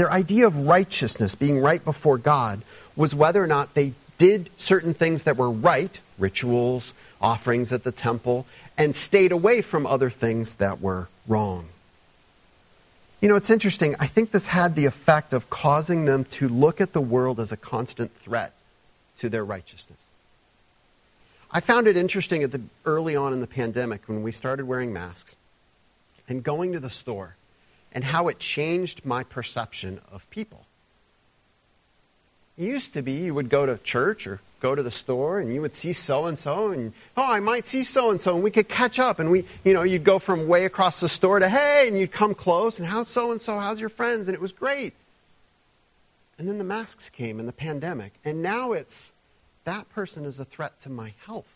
Their 0.00 0.10
idea 0.10 0.46
of 0.46 0.56
righteousness, 0.56 1.34
being 1.34 1.60
right 1.60 1.84
before 1.84 2.16
God, 2.16 2.62
was 2.96 3.14
whether 3.14 3.44
or 3.44 3.46
not 3.46 3.74
they 3.74 3.92
did 4.16 4.48
certain 4.56 4.94
things 4.94 5.24
that 5.24 5.36
were 5.36 5.50
right, 5.50 6.00
rituals, 6.16 6.94
offerings 7.20 7.70
at 7.74 7.84
the 7.84 7.92
temple, 7.92 8.46
and 8.78 8.96
stayed 8.96 9.30
away 9.30 9.60
from 9.60 9.84
other 9.84 10.08
things 10.08 10.54
that 10.54 10.80
were 10.80 11.06
wrong. 11.28 11.66
You 13.20 13.28
know, 13.28 13.36
it's 13.36 13.50
interesting. 13.50 13.94
I 14.00 14.06
think 14.06 14.30
this 14.30 14.46
had 14.46 14.74
the 14.74 14.86
effect 14.86 15.34
of 15.34 15.50
causing 15.50 16.06
them 16.06 16.24
to 16.36 16.48
look 16.48 16.80
at 16.80 16.94
the 16.94 17.02
world 17.02 17.38
as 17.38 17.52
a 17.52 17.58
constant 17.58 18.10
threat 18.20 18.54
to 19.18 19.28
their 19.28 19.44
righteousness. 19.44 19.98
I 21.50 21.60
found 21.60 21.88
it 21.88 21.98
interesting 21.98 22.42
at 22.42 22.52
the 22.52 22.62
early 22.86 23.16
on 23.16 23.34
in 23.34 23.40
the 23.40 23.46
pandemic 23.46 24.08
when 24.08 24.22
we 24.22 24.32
started 24.32 24.64
wearing 24.64 24.94
masks 24.94 25.36
and 26.26 26.42
going 26.42 26.72
to 26.72 26.80
the 26.80 26.88
store 26.88 27.36
and 27.92 28.04
how 28.04 28.28
it 28.28 28.38
changed 28.38 29.04
my 29.04 29.24
perception 29.24 30.00
of 30.12 30.28
people. 30.30 30.64
It 32.56 32.64
used 32.64 32.94
to 32.94 33.02
be 33.02 33.12
you 33.12 33.34
would 33.34 33.48
go 33.48 33.64
to 33.64 33.78
church 33.78 34.26
or 34.26 34.40
go 34.60 34.74
to 34.74 34.82
the 34.82 34.90
store 34.90 35.38
and 35.40 35.52
you 35.52 35.62
would 35.62 35.74
see 35.74 35.94
so 35.94 36.26
and 36.26 36.38
so 36.38 36.72
and 36.72 36.92
oh 37.16 37.22
I 37.22 37.40
might 37.40 37.66
see 37.66 37.84
so 37.84 38.10
and 38.10 38.20
so 38.20 38.34
and 38.34 38.44
we 38.44 38.50
could 38.50 38.68
catch 38.68 38.98
up 38.98 39.18
and 39.18 39.30
we 39.30 39.46
you 39.64 39.72
know 39.72 39.82
you'd 39.82 40.04
go 40.04 40.18
from 40.18 40.46
way 40.46 40.66
across 40.66 41.00
the 41.00 41.08
store 41.08 41.38
to 41.38 41.48
hey 41.48 41.88
and 41.88 41.98
you'd 41.98 42.12
come 42.12 42.34
close 42.34 42.78
and 42.78 42.86
how's 42.86 43.08
so 43.08 43.32
and 43.32 43.40
so 43.40 43.58
how's 43.58 43.80
your 43.80 43.88
friends 43.88 44.28
and 44.28 44.34
it 44.34 44.40
was 44.40 44.52
great. 44.52 44.92
And 46.38 46.48
then 46.48 46.58
the 46.58 46.64
masks 46.64 47.08
came 47.10 47.38
and 47.38 47.48
the 47.48 47.52
pandemic 47.52 48.12
and 48.24 48.42
now 48.42 48.72
it's 48.72 49.12
that 49.64 49.88
person 49.90 50.26
is 50.26 50.38
a 50.38 50.44
threat 50.44 50.78
to 50.82 50.90
my 50.90 51.14
health. 51.24 51.48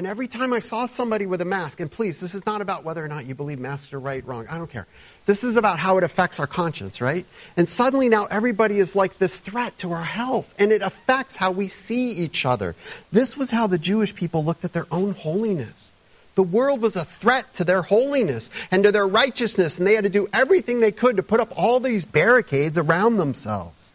And 0.00 0.06
every 0.06 0.28
time 0.28 0.54
I 0.54 0.60
saw 0.60 0.86
somebody 0.86 1.26
with 1.26 1.42
a 1.42 1.44
mask, 1.44 1.78
and 1.78 1.90
please, 1.90 2.18
this 2.20 2.34
is 2.34 2.46
not 2.46 2.62
about 2.62 2.84
whether 2.84 3.04
or 3.04 3.08
not 3.08 3.26
you 3.26 3.34
believe 3.34 3.58
masks 3.58 3.92
are 3.92 4.00
right, 4.00 4.24
or 4.24 4.28
wrong. 4.28 4.46
I 4.48 4.56
don't 4.56 4.70
care. 4.70 4.86
This 5.26 5.44
is 5.44 5.58
about 5.58 5.78
how 5.78 5.98
it 5.98 6.04
affects 6.04 6.40
our 6.40 6.46
conscience, 6.46 7.02
right? 7.02 7.26
And 7.54 7.68
suddenly 7.68 8.08
now 8.08 8.24
everybody 8.24 8.78
is 8.78 8.96
like 8.96 9.18
this 9.18 9.36
threat 9.36 9.76
to 9.80 9.92
our 9.92 10.02
health, 10.02 10.54
and 10.58 10.72
it 10.72 10.80
affects 10.80 11.36
how 11.36 11.50
we 11.50 11.68
see 11.68 12.12
each 12.12 12.46
other. 12.46 12.74
This 13.12 13.36
was 13.36 13.50
how 13.50 13.66
the 13.66 13.76
Jewish 13.76 14.14
people 14.14 14.42
looked 14.42 14.64
at 14.64 14.72
their 14.72 14.86
own 14.90 15.12
holiness. 15.12 15.92
The 16.34 16.44
world 16.44 16.80
was 16.80 16.96
a 16.96 17.04
threat 17.04 17.52
to 17.56 17.64
their 17.64 17.82
holiness 17.82 18.48
and 18.70 18.84
to 18.84 18.92
their 18.92 19.06
righteousness, 19.06 19.76
and 19.76 19.86
they 19.86 19.96
had 19.96 20.04
to 20.04 20.08
do 20.08 20.30
everything 20.32 20.80
they 20.80 20.92
could 20.92 21.18
to 21.18 21.22
put 21.22 21.40
up 21.40 21.52
all 21.58 21.78
these 21.78 22.06
barricades 22.06 22.78
around 22.78 23.18
themselves. 23.18 23.92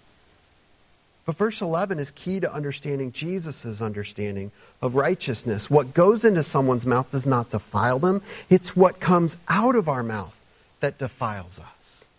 But 1.25 1.37
verse 1.37 1.61
11 1.61 1.97
is 1.97 2.11
key 2.11 2.39
to 2.41 2.53
understanding 2.53 3.11
Jesus' 3.11 3.81
understanding 3.81 4.51
of 4.81 4.95
righteousness. 4.95 5.69
What 5.69 5.93
goes 5.93 6.23
into 6.23 6.43
someone's 6.43 6.85
mouth 6.85 7.11
does 7.11 7.25
not 7.25 7.49
defile 7.49 7.97
them, 7.97 8.21
it's 8.49 8.75
what 8.75 8.99
comes 8.99 9.35
out 9.47 9.75
of 9.75 9.89
our 9.89 10.03
mouth 10.03 10.35
that 10.81 10.99
defiles 10.99 11.59
us. 11.59 12.09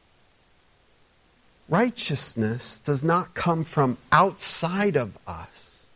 Righteousness 1.69 2.81
does 2.81 3.05
not 3.05 3.35
come 3.35 3.64
from 3.64 3.97
outside 4.11 4.97
of 4.97 5.16
us. 5.27 5.88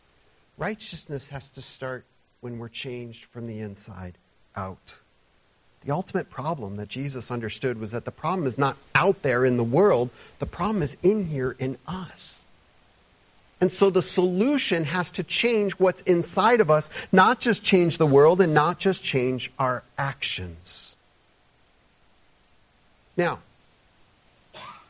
Righteousness 0.56 1.28
has 1.28 1.50
to 1.50 1.62
start 1.62 2.04
when 2.40 2.58
we're 2.58 2.68
changed 2.68 3.24
from 3.26 3.46
the 3.46 3.60
inside 3.60 4.14
out. 4.56 4.98
The 5.82 5.92
ultimate 5.92 6.28
problem 6.28 6.76
that 6.76 6.88
Jesus 6.88 7.30
understood 7.30 7.78
was 7.80 7.92
that 7.92 8.04
the 8.04 8.10
problem 8.10 8.46
is 8.46 8.58
not 8.58 8.76
out 8.94 9.22
there 9.22 9.44
in 9.44 9.56
the 9.56 9.64
world, 9.64 10.10
the 10.38 10.46
problem 10.46 10.82
is 10.82 10.96
in 11.02 11.24
here 11.24 11.54
in 11.58 11.78
us. 11.86 12.39
And 13.60 13.70
so 13.70 13.90
the 13.90 14.02
solution 14.02 14.84
has 14.84 15.12
to 15.12 15.22
change 15.22 15.72
what's 15.72 16.00
inside 16.02 16.60
of 16.60 16.70
us, 16.70 16.88
not 17.12 17.40
just 17.40 17.62
change 17.62 17.98
the 17.98 18.06
world 18.06 18.40
and 18.40 18.54
not 18.54 18.78
just 18.78 19.04
change 19.04 19.50
our 19.58 19.82
actions. 19.98 20.96
Now, 23.16 23.40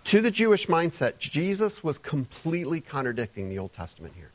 to 0.04 0.20
the 0.20 0.30
Jewish 0.30 0.66
mindset, 0.66 1.18
Jesus 1.18 1.83
was 1.83 1.98
completely 1.98 2.80
contradicting 2.80 3.48
the 3.48 3.59
Old 3.59 3.72
Testament 3.72 4.14
here. 4.16 4.30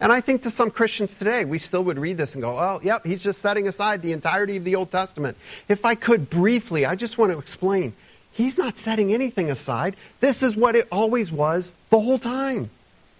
And 0.00 0.10
I 0.10 0.20
think 0.20 0.42
to 0.42 0.50
some 0.50 0.70
Christians 0.70 1.16
today, 1.16 1.44
we 1.44 1.58
still 1.58 1.84
would 1.84 1.98
read 1.98 2.16
this 2.16 2.34
and 2.34 2.42
go, 2.42 2.58
oh, 2.58 2.80
yep, 2.82 3.04
he's 3.04 3.22
just 3.22 3.40
setting 3.40 3.68
aside 3.68 4.02
the 4.02 4.12
entirety 4.12 4.56
of 4.56 4.64
the 4.64 4.76
Old 4.76 4.90
Testament. 4.90 5.36
If 5.68 5.84
I 5.84 5.94
could 5.94 6.30
briefly, 6.30 6.86
I 6.86 6.96
just 6.96 7.18
want 7.18 7.32
to 7.32 7.38
explain. 7.38 7.92
He's 8.32 8.56
not 8.56 8.78
setting 8.78 9.12
anything 9.12 9.50
aside. 9.50 9.96
This 10.20 10.42
is 10.42 10.56
what 10.56 10.74
it 10.74 10.88
always 10.90 11.30
was 11.30 11.72
the 11.90 12.00
whole 12.00 12.18
time. 12.18 12.70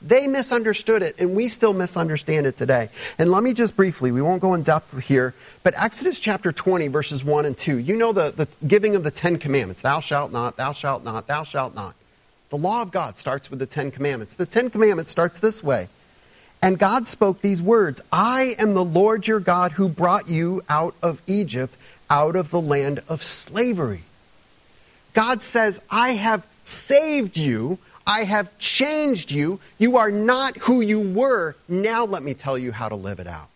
They 0.03 0.27
misunderstood 0.27 1.03
it, 1.03 1.17
and 1.19 1.35
we 1.35 1.49
still 1.49 1.75
misunderstand 1.75 2.47
it 2.47 2.57
today. 2.57 2.89
And 3.19 3.31
let 3.31 3.43
me 3.43 3.53
just 3.53 3.77
briefly, 3.77 4.13
we 4.13 4.23
won't 4.23 4.41
go 4.41 4.55
in 4.55 4.63
depth 4.63 4.99
here, 5.07 5.35
but 5.63 5.75
Exodus 5.77 6.19
chapter 6.19 6.53
20, 6.53 6.89
verses 6.89 7.23
1 7.23 7.45
and 7.45 7.57
2. 7.57 7.77
You 7.77 7.97
know 7.97 8.13
the, 8.13 8.31
the 8.31 8.49
giving 8.67 8.97
of 8.97 9.03
the 9.03 9.11
Ten 9.11 9.39
Commandments. 9.39 9.83
Thou 9.83 10.01
shalt 10.01 10.33
not, 10.33 10.57
thou 10.57 10.73
shalt 10.73 11.05
not, 11.05 11.27
thou 11.27 11.45
shalt 11.45 11.75
not. 11.75 11.95
The 12.49 12.57
law 12.57 12.83
of 12.83 12.91
God 12.91 13.19
starts 13.19 13.51
with 13.51 13.59
the 13.59 13.67
Ten 13.67 13.91
Commandments. 13.91 14.35
The 14.35 14.47
Ten 14.47 14.71
Commandments 14.71 15.11
starts 15.11 15.39
this 15.39 15.63
way. 15.63 15.89
And 16.63 16.79
God 16.79 17.07
spoke 17.07 17.41
these 17.41 17.61
words 17.61 18.01
I 18.13 18.55
am 18.59 18.75
the 18.75 18.85
Lord 18.85 19.27
your 19.27 19.41
God 19.41 19.73
who 19.73 19.89
brought 19.89 20.29
you 20.29 20.63
out 20.69 20.95
of 21.03 21.21
Egypt, 21.27 21.77
out 22.09 22.37
of 22.37 22.51
the 22.51 22.61
land 22.61 23.03
of 23.09 23.23
slavery. 23.23 24.03
God 25.13 25.43
says, 25.43 25.81
I 25.91 26.11
have 26.11 26.47
saved 26.65 27.37
you 27.37 27.79
I 28.07 28.25
have 28.25 28.59
changed 28.59 29.31
you. 29.31 29.61
You 29.79 29.99
are 29.99 30.11
not 30.11 30.57
who 30.57 30.81
you 30.81 31.01
were. 31.01 31.55
Now 31.69 32.07
let 32.07 32.23
me 32.23 32.35
tell 32.35 32.59
you 32.59 32.73
how 32.73 32.89
to 32.89 32.97
live 32.97 33.21
it 33.21 33.27
out. 33.27 33.49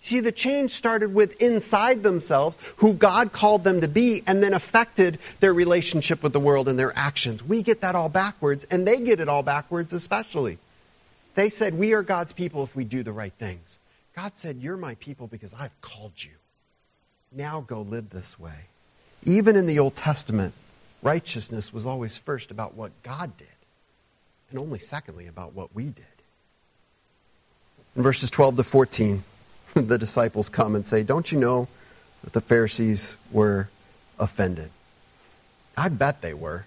See, 0.00 0.20
the 0.20 0.32
change 0.32 0.72
started 0.72 1.14
with 1.14 1.40
inside 1.40 2.02
themselves, 2.02 2.58
who 2.76 2.92
God 2.92 3.32
called 3.32 3.64
them 3.64 3.80
to 3.80 3.88
be, 3.88 4.22
and 4.26 4.42
then 4.42 4.52
affected 4.52 5.18
their 5.40 5.54
relationship 5.54 6.22
with 6.22 6.34
the 6.34 6.40
world 6.40 6.68
and 6.68 6.78
their 6.78 6.92
actions. 6.94 7.42
We 7.42 7.62
get 7.62 7.80
that 7.80 7.94
all 7.94 8.10
backwards, 8.10 8.66
and 8.70 8.86
they 8.86 9.00
get 9.00 9.20
it 9.20 9.30
all 9.30 9.42
backwards 9.42 9.94
especially. 9.94 10.58
They 11.34 11.48
said, 11.48 11.74
We 11.74 11.94
are 11.94 12.02
God's 12.02 12.34
people 12.34 12.64
if 12.64 12.76
we 12.76 12.84
do 12.84 13.02
the 13.02 13.12
right 13.12 13.32
things. 13.32 13.78
God 14.14 14.32
said, 14.36 14.58
You're 14.58 14.76
my 14.76 14.94
people 14.96 15.26
because 15.26 15.54
I've 15.54 15.80
called 15.80 16.12
you. 16.16 16.32
Now 17.32 17.62
go 17.62 17.80
live 17.80 18.10
this 18.10 18.38
way. 18.38 18.58
Even 19.24 19.56
in 19.56 19.64
the 19.66 19.78
Old 19.78 19.96
Testament, 19.96 20.52
righteousness 21.02 21.72
was 21.72 21.86
always 21.86 22.18
first 22.18 22.50
about 22.50 22.74
what 22.74 22.92
God 23.02 23.34
did 23.38 23.48
and 24.54 24.62
only 24.62 24.78
secondly 24.78 25.26
about 25.26 25.52
what 25.52 25.74
we 25.74 25.82
did. 25.82 26.04
In 27.96 28.04
verses 28.04 28.30
12 28.30 28.56
to 28.58 28.62
14, 28.62 29.24
the 29.74 29.98
disciples 29.98 30.48
come 30.48 30.76
and 30.76 30.86
say, 30.86 31.02
Don't 31.02 31.30
you 31.30 31.40
know 31.40 31.66
that 32.22 32.32
the 32.32 32.40
Pharisees 32.40 33.16
were 33.32 33.68
offended? 34.16 34.70
I 35.76 35.88
bet 35.88 36.22
they 36.22 36.34
were. 36.34 36.64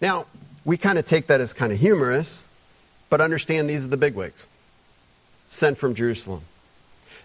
Now, 0.00 0.26
we 0.64 0.76
kind 0.76 0.96
of 0.96 1.04
take 1.04 1.26
that 1.26 1.40
as 1.40 1.52
kind 1.52 1.72
of 1.72 1.80
humorous, 1.80 2.46
but 3.10 3.20
understand 3.20 3.68
these 3.68 3.84
are 3.84 3.88
the 3.88 3.96
bigwigs 3.96 4.46
sent 5.48 5.76
from 5.76 5.96
Jerusalem. 5.96 6.42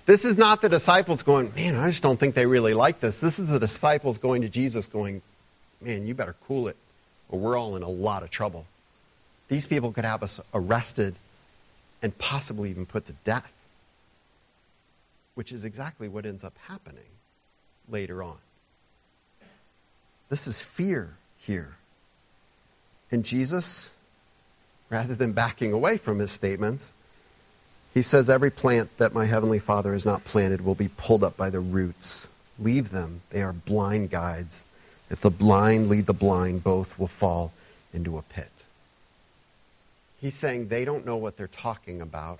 This 0.07 0.25
is 0.25 0.37
not 0.37 0.61
the 0.61 0.69
disciples 0.69 1.21
going, 1.21 1.53
man, 1.55 1.75
I 1.75 1.89
just 1.89 2.01
don't 2.01 2.19
think 2.19 2.33
they 2.33 2.47
really 2.47 2.73
like 2.73 2.99
this. 2.99 3.19
This 3.19 3.37
is 3.37 3.49
the 3.49 3.59
disciples 3.59 4.17
going 4.17 4.41
to 4.41 4.49
Jesus 4.49 4.87
going, 4.87 5.21
man, 5.81 6.07
you 6.07 6.15
better 6.15 6.35
cool 6.47 6.67
it 6.67 6.77
or 7.31 7.39
we're 7.39 7.57
all 7.57 7.75
in 7.75 7.83
a 7.83 7.89
lot 7.89 8.23
of 8.23 8.29
trouble. 8.29 8.65
These 9.51 9.67
people 9.67 9.91
could 9.91 10.05
have 10.05 10.23
us 10.23 10.39
arrested 10.53 11.13
and 12.01 12.17
possibly 12.17 12.69
even 12.69 12.85
put 12.85 13.07
to 13.07 13.13
death, 13.25 13.51
which 15.35 15.51
is 15.51 15.65
exactly 15.65 16.07
what 16.07 16.25
ends 16.25 16.45
up 16.45 16.53
happening 16.69 17.11
later 17.89 18.23
on. 18.23 18.37
This 20.29 20.47
is 20.47 20.61
fear 20.61 21.09
here. 21.39 21.67
And 23.11 23.25
Jesus, 23.25 23.93
rather 24.89 25.15
than 25.15 25.33
backing 25.33 25.73
away 25.73 25.97
from 25.97 26.19
his 26.19 26.31
statements, 26.31 26.93
he 27.93 28.03
says, 28.03 28.29
Every 28.29 28.51
plant 28.51 28.99
that 28.99 29.13
my 29.13 29.25
heavenly 29.25 29.59
Father 29.59 29.91
has 29.91 30.05
not 30.05 30.23
planted 30.23 30.61
will 30.61 30.75
be 30.75 30.87
pulled 30.87 31.25
up 31.25 31.35
by 31.35 31.49
the 31.49 31.59
roots. 31.59 32.29
Leave 32.57 32.89
them. 32.89 33.19
They 33.31 33.41
are 33.43 33.51
blind 33.51 34.11
guides. 34.11 34.65
If 35.09 35.19
the 35.19 35.29
blind 35.29 35.89
lead 35.89 36.05
the 36.05 36.13
blind, 36.13 36.63
both 36.63 36.97
will 36.97 37.09
fall 37.09 37.51
into 37.93 38.17
a 38.17 38.21
pit. 38.21 38.49
He's 40.21 40.35
saying 40.35 40.67
they 40.67 40.85
don't 40.85 41.05
know 41.05 41.17
what 41.17 41.35
they're 41.35 41.47
talking 41.47 42.01
about, 42.01 42.39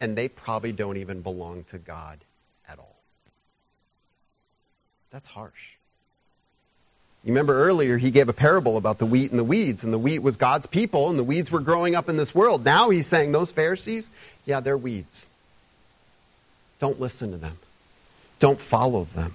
and 0.00 0.16
they 0.16 0.28
probably 0.28 0.72
don't 0.72 0.98
even 0.98 1.22
belong 1.22 1.64
to 1.70 1.78
God 1.78 2.18
at 2.68 2.78
all. 2.78 2.96
That's 5.10 5.28
harsh. 5.28 5.72
You 7.24 7.32
remember 7.32 7.54
earlier 7.64 7.96
he 7.96 8.10
gave 8.10 8.28
a 8.28 8.34
parable 8.34 8.76
about 8.76 8.98
the 8.98 9.06
wheat 9.06 9.30
and 9.30 9.38
the 9.38 9.44
weeds, 9.44 9.84
and 9.84 9.92
the 9.92 9.98
wheat 9.98 10.18
was 10.18 10.36
God's 10.36 10.66
people, 10.66 11.08
and 11.08 11.18
the 11.18 11.24
weeds 11.24 11.50
were 11.50 11.60
growing 11.60 11.94
up 11.94 12.10
in 12.10 12.18
this 12.18 12.34
world. 12.34 12.66
Now 12.66 12.90
he's 12.90 13.06
saying 13.06 13.32
those 13.32 13.50
Pharisees, 13.50 14.08
yeah, 14.44 14.60
they're 14.60 14.76
weeds. 14.76 15.30
Don't 16.80 17.00
listen 17.00 17.32
to 17.32 17.38
them. 17.38 17.56
Don't 18.40 18.60
follow 18.60 19.04
them. 19.04 19.34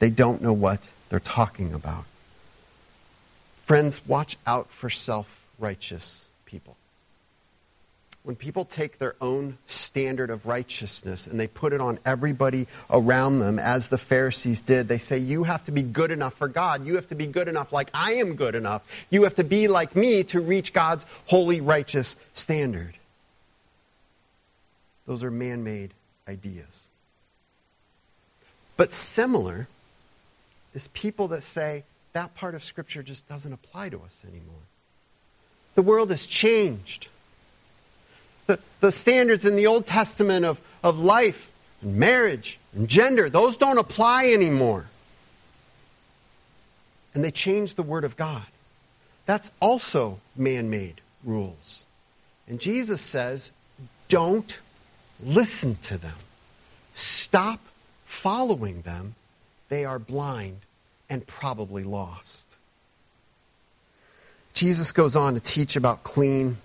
They 0.00 0.10
don't 0.10 0.42
know 0.42 0.52
what 0.52 0.80
they're 1.08 1.18
talking 1.18 1.72
about. 1.72 2.04
Friends, 3.62 4.00
watch 4.06 4.36
out 4.46 4.70
for 4.70 4.90
self 4.90 5.26
righteous 5.58 6.28
people. 6.48 6.76
when 8.24 8.36
people 8.36 8.64
take 8.64 8.98
their 8.98 9.14
own 9.22 9.56
standard 9.66 10.28
of 10.28 10.44
righteousness 10.44 11.26
and 11.26 11.38
they 11.40 11.46
put 11.46 11.72
it 11.72 11.80
on 11.80 11.98
everybody 12.04 12.66
around 12.90 13.38
them, 13.38 13.58
as 13.58 13.88
the 13.88 13.96
Pharisees 13.96 14.60
did, 14.60 14.88
they 14.88 14.98
say, 14.98 15.18
You 15.18 15.44
have 15.44 15.64
to 15.64 15.72
be 15.72 15.82
good 15.82 16.10
enough 16.10 16.34
for 16.34 16.48
God. 16.48 16.86
You 16.86 16.96
have 16.96 17.08
to 17.08 17.14
be 17.14 17.26
good 17.26 17.48
enough 17.48 17.72
like 17.72 17.90
I 17.94 18.14
am 18.14 18.34
good 18.34 18.54
enough. 18.54 18.82
You 19.08 19.22
have 19.22 19.36
to 19.36 19.44
be 19.44 19.68
like 19.68 19.94
me 19.96 20.24
to 20.24 20.40
reach 20.40 20.72
God's 20.72 21.06
holy, 21.26 21.60
righteous 21.60 22.16
standard. 22.34 22.94
Those 25.06 25.24
are 25.24 25.30
man 25.30 25.64
made 25.64 25.94
ideas. 26.26 26.88
But 28.76 28.92
similar 28.92 29.68
is 30.74 30.88
people 30.88 31.28
that 31.28 31.44
say 31.44 31.84
that 32.12 32.34
part 32.34 32.54
of 32.54 32.62
Scripture 32.62 33.02
just 33.02 33.26
doesn't 33.28 33.52
apply 33.52 33.88
to 33.90 34.00
us 34.02 34.24
anymore. 34.28 34.66
The 35.78 35.82
world 35.82 36.10
has 36.10 36.26
changed 36.26 37.06
the, 38.48 38.58
the 38.80 38.90
standards 38.90 39.46
in 39.46 39.54
the 39.54 39.68
Old 39.68 39.86
Testament 39.86 40.44
of, 40.44 40.60
of 40.82 40.98
life 40.98 41.48
and 41.82 41.98
marriage 41.98 42.58
and 42.74 42.88
gender, 42.88 43.30
those 43.30 43.58
don't 43.58 43.78
apply 43.78 44.30
anymore. 44.30 44.86
And 47.14 47.22
they 47.22 47.30
change 47.30 47.76
the 47.76 47.84
Word 47.84 48.02
of 48.02 48.16
God. 48.16 48.42
That's 49.24 49.48
also 49.60 50.18
man 50.34 50.68
made 50.68 51.00
rules. 51.22 51.84
And 52.48 52.58
Jesus 52.58 53.00
says, 53.00 53.48
don't 54.08 54.58
listen 55.24 55.78
to 55.84 55.96
them. 55.96 56.18
Stop 56.94 57.60
following 58.04 58.82
them. 58.82 59.14
They 59.68 59.84
are 59.84 60.00
blind 60.00 60.58
and 61.08 61.24
probably 61.24 61.84
lost. 61.84 62.52
Jesus 64.58 64.92
goes 64.92 65.14
on 65.14 65.34
to 65.34 65.40
teach 65.40 65.76
about 65.76 66.02
clean 66.02 66.56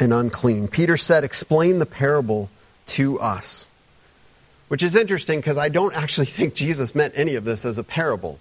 and 0.00 0.14
unclean. 0.14 0.66
Peter 0.68 0.96
said, 0.96 1.24
explain 1.24 1.78
the 1.78 1.86
parable 1.86 2.48
to 2.86 3.20
us. 3.20 3.68
Which 4.68 4.82
is 4.82 4.96
interesting 4.96 5.38
because 5.38 5.58
I 5.58 5.68
don't 5.68 5.94
actually 5.94 6.26
think 6.38 6.54
Jesus 6.54 6.94
meant 6.94 7.14
any 7.16 7.34
of 7.34 7.44
this 7.44 7.66
as 7.66 7.76
a 7.76 7.84
parable. 7.84 8.38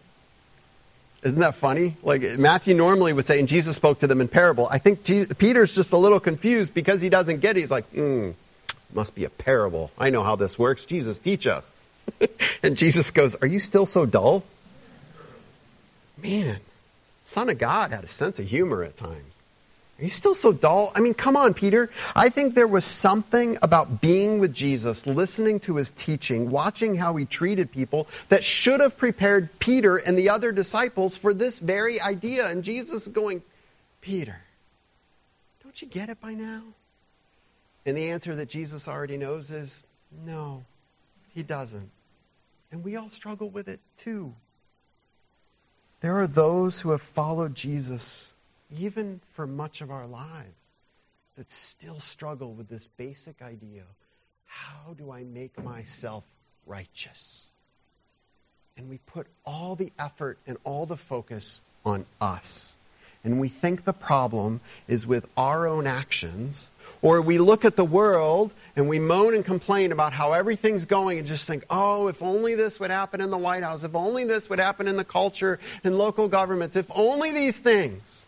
Isn't 1.24 1.42
that 1.42 1.56
funny? 1.56 1.98
Like 2.02 2.38
Matthew 2.40 2.76
normally 2.76 3.12
would 3.12 3.26
say, 3.26 3.40
and 3.40 3.50
Jesus 3.50 3.76
spoke 3.76 4.00
to 4.00 4.08
them 4.08 4.22
in 4.22 4.30
parable. 4.30 4.68
I 4.70 4.78
think 4.78 5.04
Peter's 5.38 5.76
just 5.76 5.92
a 5.92 5.98
little 5.98 6.22
confused 6.22 6.74
because 6.74 7.02
he 7.02 7.10
doesn't 7.10 7.42
get 7.42 7.58
it. 7.58 7.62
He's 7.62 7.72
like, 7.72 7.90
hmm, 7.90 8.32
must 8.94 9.16
be 9.16 9.26
a 9.26 9.30
parable. 9.30 9.92
I 9.98 10.12
know 10.12 10.24
how 10.24 10.38
this 10.38 10.58
works. 10.58 10.86
Jesus, 10.86 11.20
teach 11.20 11.46
us. 11.46 11.74
and 12.64 12.78
Jesus 12.78 13.12
goes, 13.12 13.36
Are 13.36 13.48
you 13.48 13.60
still 13.60 13.86
so 13.86 14.06
dull? 14.06 14.44
Man, 16.24 16.60
Son 17.28 17.50
of 17.50 17.58
God 17.58 17.92
had 17.92 18.06
a 18.06 18.08
sense 18.08 18.40
of 18.40 18.48
humor 18.48 18.84
at 18.84 18.96
times. 18.96 19.34
Are 20.00 20.04
you 20.04 20.10
still 20.10 20.34
so 20.34 20.54
dull? 20.54 20.94
I 20.96 21.02
mean, 21.02 21.14
come 21.14 21.36
on, 21.36 21.54
Peter. 21.54 21.90
I 22.16 22.30
think 22.30 22.56
there 22.56 22.68
was 22.68 22.86
something 22.86 23.58
about 23.62 24.00
being 24.00 24.40
with 24.40 24.54
Jesus, 24.54 25.06
listening 25.06 25.60
to 25.62 25.76
his 25.76 25.92
teaching, 25.92 26.52
watching 26.52 26.96
how 26.96 27.18
he 27.18 27.26
treated 27.26 27.70
people 27.70 28.08
that 28.30 28.46
should 28.46 28.80
have 28.80 28.98
prepared 28.98 29.60
Peter 29.60 29.98
and 29.98 30.18
the 30.18 30.30
other 30.30 30.54
disciples 30.54 31.18
for 31.18 31.34
this 31.34 31.60
very 31.60 32.00
idea. 32.00 32.48
And 32.48 32.64
Jesus 32.64 33.08
is 33.08 33.14
going, 33.14 33.44
Peter, 34.00 34.38
don't 35.64 35.82
you 35.82 35.90
get 35.90 36.08
it 36.08 36.22
by 36.22 36.34
now? 36.34 36.64
And 37.86 37.98
the 37.98 38.12
answer 38.12 38.36
that 38.36 38.48
Jesus 38.48 38.88
already 38.88 39.18
knows 39.18 39.52
is 39.52 39.84
no, 40.26 40.64
he 41.34 41.44
doesn't. 41.44 41.92
And 42.72 42.86
we 42.86 42.96
all 42.96 43.10
struggle 43.10 43.50
with 43.50 43.68
it 43.68 43.82
too. 43.98 44.34
There 46.00 46.20
are 46.22 46.28
those 46.28 46.80
who 46.80 46.92
have 46.92 47.02
followed 47.02 47.56
Jesus 47.56 48.34
even 48.72 49.22
for 49.34 49.48
much 49.48 49.82
of 49.82 49.92
our 49.92 50.08
lives, 50.08 50.72
that 51.38 51.52
still 51.52 52.00
struggle 52.00 52.54
with 52.54 52.68
this 52.68 52.88
basic 52.98 53.42
idea 53.42 53.84
how 54.46 54.94
do 54.94 55.12
I 55.12 55.24
make 55.24 55.62
myself 55.64 56.24
righteous? 56.66 57.46
And 58.76 58.90
we 58.90 58.98
put 58.98 59.28
all 59.46 59.76
the 59.76 59.92
effort 60.00 60.38
and 60.48 60.58
all 60.64 60.86
the 60.86 60.98
focus 60.98 61.62
on 61.86 62.06
us. 62.20 62.77
And 63.24 63.40
we 63.40 63.50
think 63.50 63.84
the 63.84 63.94
problem 63.94 64.62
is 64.88 65.06
with 65.06 65.28
our 65.36 65.68
own 65.68 65.88
actions, 65.88 66.70
or 67.02 67.22
we 67.22 67.38
look 67.38 67.66
at 67.66 67.76
the 67.76 67.86
world 67.86 68.52
and 68.76 68.88
we 68.88 69.00
moan 69.00 69.34
and 69.36 69.46
complain 69.46 69.92
about 69.92 70.14
how 70.14 70.34
everything's 70.34 70.86
going 70.86 71.20
and 71.20 71.28
just 71.28 71.46
think, 71.46 71.66
oh, 71.70 72.08
if 72.08 72.22
only 72.22 72.56
this 72.56 72.80
would 72.80 72.90
happen 72.90 73.22
in 73.22 73.30
the 73.30 73.38
White 73.38 73.64
House, 73.64 73.84
if 73.84 73.96
only 73.96 74.26
this 74.26 74.50
would 74.50 74.60
happen 74.60 74.88
in 74.88 74.98
the 74.98 75.04
culture 75.04 75.60
and 75.84 75.98
local 75.98 76.28
governments, 76.28 76.76
if 76.76 76.90
only 76.94 77.32
these 77.32 77.60
things. 77.60 78.26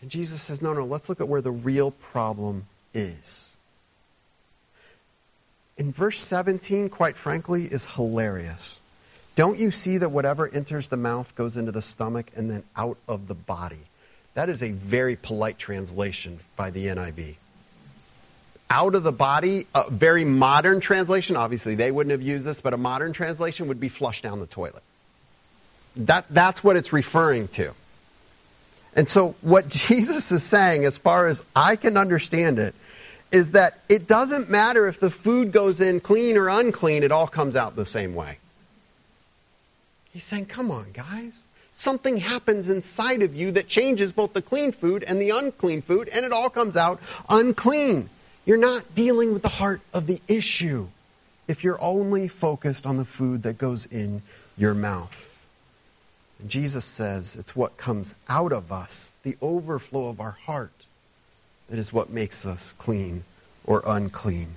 And 0.00 0.10
Jesus 0.10 0.40
says, 0.42 0.62
no, 0.62 0.72
no, 0.72 0.84
let's 0.84 1.08
look 1.08 1.20
at 1.20 1.28
where 1.28 1.42
the 1.42 1.50
real 1.50 1.90
problem 1.90 2.66
is. 2.94 3.56
In 5.76 5.92
verse 5.92 6.20
17, 6.20 6.88
quite 6.88 7.16
frankly, 7.16 7.64
is 7.64 7.86
hilarious. 7.86 8.80
Don't 9.40 9.58
you 9.58 9.70
see 9.70 9.96
that 9.96 10.10
whatever 10.10 10.46
enters 10.46 10.90
the 10.90 10.98
mouth 10.98 11.34
goes 11.34 11.56
into 11.56 11.72
the 11.72 11.80
stomach 11.80 12.26
and 12.36 12.50
then 12.50 12.62
out 12.76 12.98
of 13.08 13.26
the 13.26 13.34
body? 13.34 13.80
That 14.34 14.50
is 14.50 14.62
a 14.62 14.70
very 14.70 15.16
polite 15.16 15.56
translation 15.56 16.40
by 16.56 16.68
the 16.68 16.88
NIV. 16.88 17.36
Out 18.68 18.94
of 18.94 19.02
the 19.02 19.12
body, 19.12 19.66
a 19.74 19.90
very 19.90 20.26
modern 20.26 20.80
translation, 20.80 21.36
obviously 21.36 21.74
they 21.74 21.90
wouldn't 21.90 22.10
have 22.10 22.20
used 22.20 22.44
this, 22.44 22.60
but 22.60 22.74
a 22.74 22.76
modern 22.76 23.14
translation 23.14 23.68
would 23.68 23.80
be 23.80 23.88
flushed 23.88 24.22
down 24.22 24.40
the 24.40 24.46
toilet. 24.46 24.82
That, 25.96 26.26
that's 26.28 26.62
what 26.62 26.76
it's 26.76 26.92
referring 26.92 27.48
to. 27.48 27.72
And 28.94 29.08
so, 29.08 29.36
what 29.40 29.68
Jesus 29.70 30.32
is 30.32 30.42
saying, 30.42 30.84
as 30.84 30.98
far 30.98 31.28
as 31.28 31.42
I 31.56 31.76
can 31.76 31.96
understand 31.96 32.58
it, 32.58 32.74
is 33.32 33.52
that 33.52 33.78
it 33.88 34.06
doesn't 34.06 34.50
matter 34.50 34.86
if 34.86 35.00
the 35.00 35.10
food 35.10 35.50
goes 35.50 35.80
in 35.80 36.00
clean 36.00 36.36
or 36.36 36.50
unclean, 36.50 37.04
it 37.04 37.10
all 37.10 37.26
comes 37.26 37.56
out 37.56 37.74
the 37.74 37.86
same 37.86 38.14
way. 38.14 38.36
He's 40.12 40.24
saying, 40.24 40.46
come 40.46 40.70
on, 40.70 40.92
guys. 40.92 41.40
Something 41.76 42.16
happens 42.16 42.68
inside 42.68 43.22
of 43.22 43.34
you 43.34 43.52
that 43.52 43.68
changes 43.68 44.12
both 44.12 44.32
the 44.32 44.42
clean 44.42 44.72
food 44.72 45.02
and 45.02 45.20
the 45.20 45.30
unclean 45.30 45.82
food, 45.82 46.08
and 46.08 46.26
it 46.26 46.32
all 46.32 46.50
comes 46.50 46.76
out 46.76 47.00
unclean. 47.28 48.10
You're 48.44 48.58
not 48.58 48.94
dealing 48.94 49.32
with 49.32 49.42
the 49.42 49.48
heart 49.48 49.80
of 49.94 50.06
the 50.06 50.20
issue 50.28 50.88
if 51.48 51.64
you're 51.64 51.82
only 51.82 52.28
focused 52.28 52.86
on 52.86 52.96
the 52.96 53.04
food 53.04 53.44
that 53.44 53.56
goes 53.58 53.86
in 53.86 54.22
your 54.58 54.74
mouth. 54.74 55.46
And 56.38 56.50
Jesus 56.50 56.84
says 56.84 57.36
it's 57.36 57.56
what 57.56 57.76
comes 57.76 58.14
out 58.28 58.52
of 58.52 58.72
us, 58.72 59.12
the 59.22 59.36
overflow 59.40 60.08
of 60.08 60.20
our 60.20 60.32
heart, 60.32 60.72
that 61.68 61.78
is 61.78 61.92
what 61.92 62.10
makes 62.10 62.46
us 62.46 62.72
clean 62.74 63.24
or 63.64 63.82
unclean. 63.86 64.56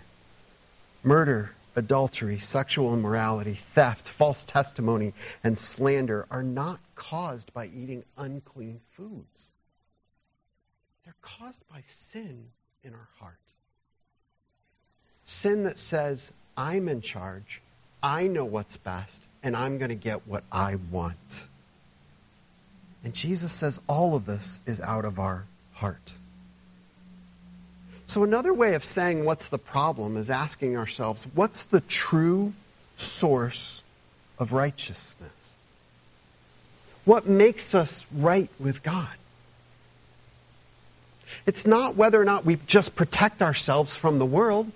Murder, 1.04 1.52
adultery, 1.75 2.39
sexual 2.39 2.93
immorality, 2.93 3.53
theft, 3.53 4.07
false 4.07 4.43
testimony, 4.43 5.13
and 5.43 5.57
slander 5.57 6.25
are 6.29 6.43
not 6.43 6.79
caused 6.95 7.53
by 7.53 7.67
eating 7.67 8.03
unclean 8.17 8.79
foods. 8.91 9.53
They're 11.05 11.15
caused 11.21 11.62
by 11.69 11.81
sin 11.88 12.45
in 12.83 12.93
our 12.93 13.09
heart. 13.19 13.36
Sin 15.25 15.63
that 15.63 15.77
says, 15.77 16.31
I'm 16.55 16.88
in 16.88 17.01
charge, 17.01 17.62
I 18.01 18.27
know 18.27 18.45
what's 18.45 18.77
best, 18.77 19.23
and 19.41 19.55
I'm 19.55 19.77
going 19.77 19.89
to 19.89 19.95
get 19.95 20.27
what 20.27 20.43
I 20.51 20.75
want. 20.91 21.47
And 23.03 23.13
Jesus 23.13 23.51
says 23.51 23.81
all 23.88 24.15
of 24.15 24.25
this 24.25 24.59
is 24.65 24.79
out 24.79 25.05
of 25.05 25.19
our 25.19 25.45
heart. 25.73 26.13
So, 28.13 28.23
another 28.23 28.54
way 28.54 28.76
of 28.76 28.84
saying 28.84 29.26
what's 29.26 29.49
the 29.49 29.58
problem 29.58 30.17
is 30.17 30.30
asking 30.30 30.78
ourselves 30.78 31.26
what's 31.34 31.63
the 31.63 31.82
true 31.82 32.54
source 32.95 33.82
of 34.38 34.54
righteousness? 34.54 35.32
What 37.06 37.26
makes 37.26 37.73
us 37.73 38.06
right 38.15 38.52
with 38.60 38.84
God? 38.84 39.10
It's 41.47 41.65
not 41.65 41.95
whether 41.95 42.21
or 42.21 42.23
not 42.23 42.45
we 42.45 42.58
just 42.67 42.95
protect 42.95 43.41
ourselves 43.41 43.95
from 43.95 44.19
the 44.19 44.28
world. 44.28 44.71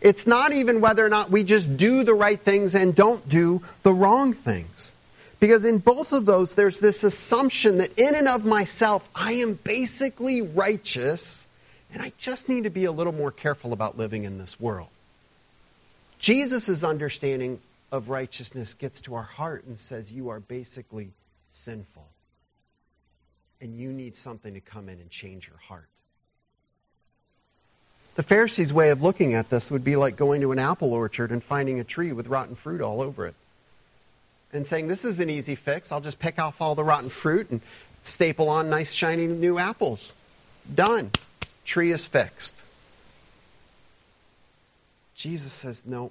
It's 0.00 0.26
not 0.26 0.54
even 0.54 0.80
whether 0.80 1.04
or 1.04 1.10
not 1.10 1.30
we 1.30 1.44
just 1.44 1.76
do 1.76 2.02
the 2.02 2.14
right 2.14 2.40
things 2.40 2.74
and 2.74 2.94
don't 2.94 3.28
do 3.28 3.60
the 3.82 3.92
wrong 3.92 4.32
things. 4.32 4.94
Because 5.38 5.66
in 5.66 5.80
both 5.80 6.14
of 6.14 6.24
those, 6.24 6.54
there's 6.54 6.80
this 6.80 7.04
assumption 7.04 7.76
that 7.76 7.98
in 7.98 8.14
and 8.14 8.26
of 8.26 8.46
myself, 8.46 9.06
I 9.14 9.32
am 9.32 9.52
basically 9.52 10.40
righteous, 10.40 11.46
and 11.92 12.02
I 12.02 12.12
just 12.18 12.48
need 12.48 12.64
to 12.64 12.70
be 12.70 12.84
a 12.84 12.92
little 12.92 13.12
more 13.12 13.30
careful 13.32 13.72
about 13.72 13.96
living 13.96 14.24
in 14.24 14.38
this 14.38 14.58
world. 14.60 14.88
Jesus' 16.18 16.84
understanding 16.84 17.60
of 17.90 18.08
righteousness 18.08 18.74
gets 18.74 19.02
to 19.02 19.14
our 19.14 19.22
heart 19.22 19.64
and 19.64 19.78
says, 19.78 20.12
You 20.12 20.30
are 20.30 20.40
basically 20.40 21.10
sinful. 21.50 22.06
And 23.60 23.76
you 23.76 23.92
need 23.92 24.14
something 24.14 24.54
to 24.54 24.60
come 24.60 24.88
in 24.88 25.00
and 25.00 25.10
change 25.10 25.46
your 25.48 25.56
heart. 25.56 25.88
The 28.14 28.22
Pharisees' 28.22 28.72
way 28.72 28.90
of 28.90 29.02
looking 29.02 29.34
at 29.34 29.48
this 29.48 29.70
would 29.70 29.84
be 29.84 29.96
like 29.96 30.16
going 30.16 30.40
to 30.40 30.52
an 30.52 30.58
apple 30.58 30.92
orchard 30.92 31.30
and 31.30 31.42
finding 31.42 31.80
a 31.80 31.84
tree 31.84 32.12
with 32.12 32.26
rotten 32.26 32.56
fruit 32.56 32.80
all 32.80 33.00
over 33.00 33.26
it 33.26 33.34
and 34.52 34.66
saying, 34.66 34.88
This 34.88 35.04
is 35.04 35.20
an 35.20 35.30
easy 35.30 35.54
fix. 35.54 35.92
I'll 35.92 36.00
just 36.00 36.18
pick 36.18 36.38
off 36.38 36.60
all 36.60 36.74
the 36.74 36.84
rotten 36.84 37.10
fruit 37.10 37.50
and 37.50 37.60
staple 38.02 38.48
on 38.48 38.70
nice, 38.70 38.92
shiny 38.92 39.26
new 39.26 39.58
apples. 39.58 40.14
Done. 40.72 41.10
Tree 41.68 41.92
is 41.92 42.04
fixed. 42.04 42.56
Jesus 45.14 45.52
says, 45.52 45.84
no, 45.84 46.10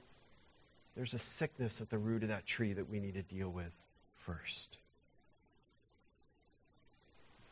there's 0.96 1.13
a 1.13 1.20
sickness 1.20 1.82
at 1.82 1.89
the 1.89 1.98
root 1.98 2.24
of 2.24 2.30
that 2.30 2.46
tree 2.46 2.74
that 2.74 2.89
we 2.89 3.00
need 3.00 3.15
to 3.15 3.24
deal 3.24 3.50
with 3.50 3.72
first. 4.17 4.78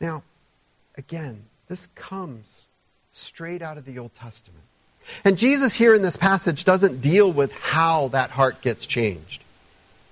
Now, 0.00 0.22
again, 0.96 1.44
this 1.68 1.88
comes 1.94 2.66
straight 3.14 3.62
out 3.62 3.78
of 3.78 3.84
the 3.84 3.98
Old 3.98 4.14
Testament. 4.16 4.64
And 5.24 5.38
Jesus 5.38 5.74
here 5.74 5.94
in 5.94 6.02
this 6.02 6.16
passage 6.16 6.64
doesn't 6.64 7.00
deal 7.00 7.30
with 7.30 7.52
how 7.52 8.08
that 8.08 8.30
heart 8.30 8.60
gets 8.60 8.86
changed. 8.86 9.42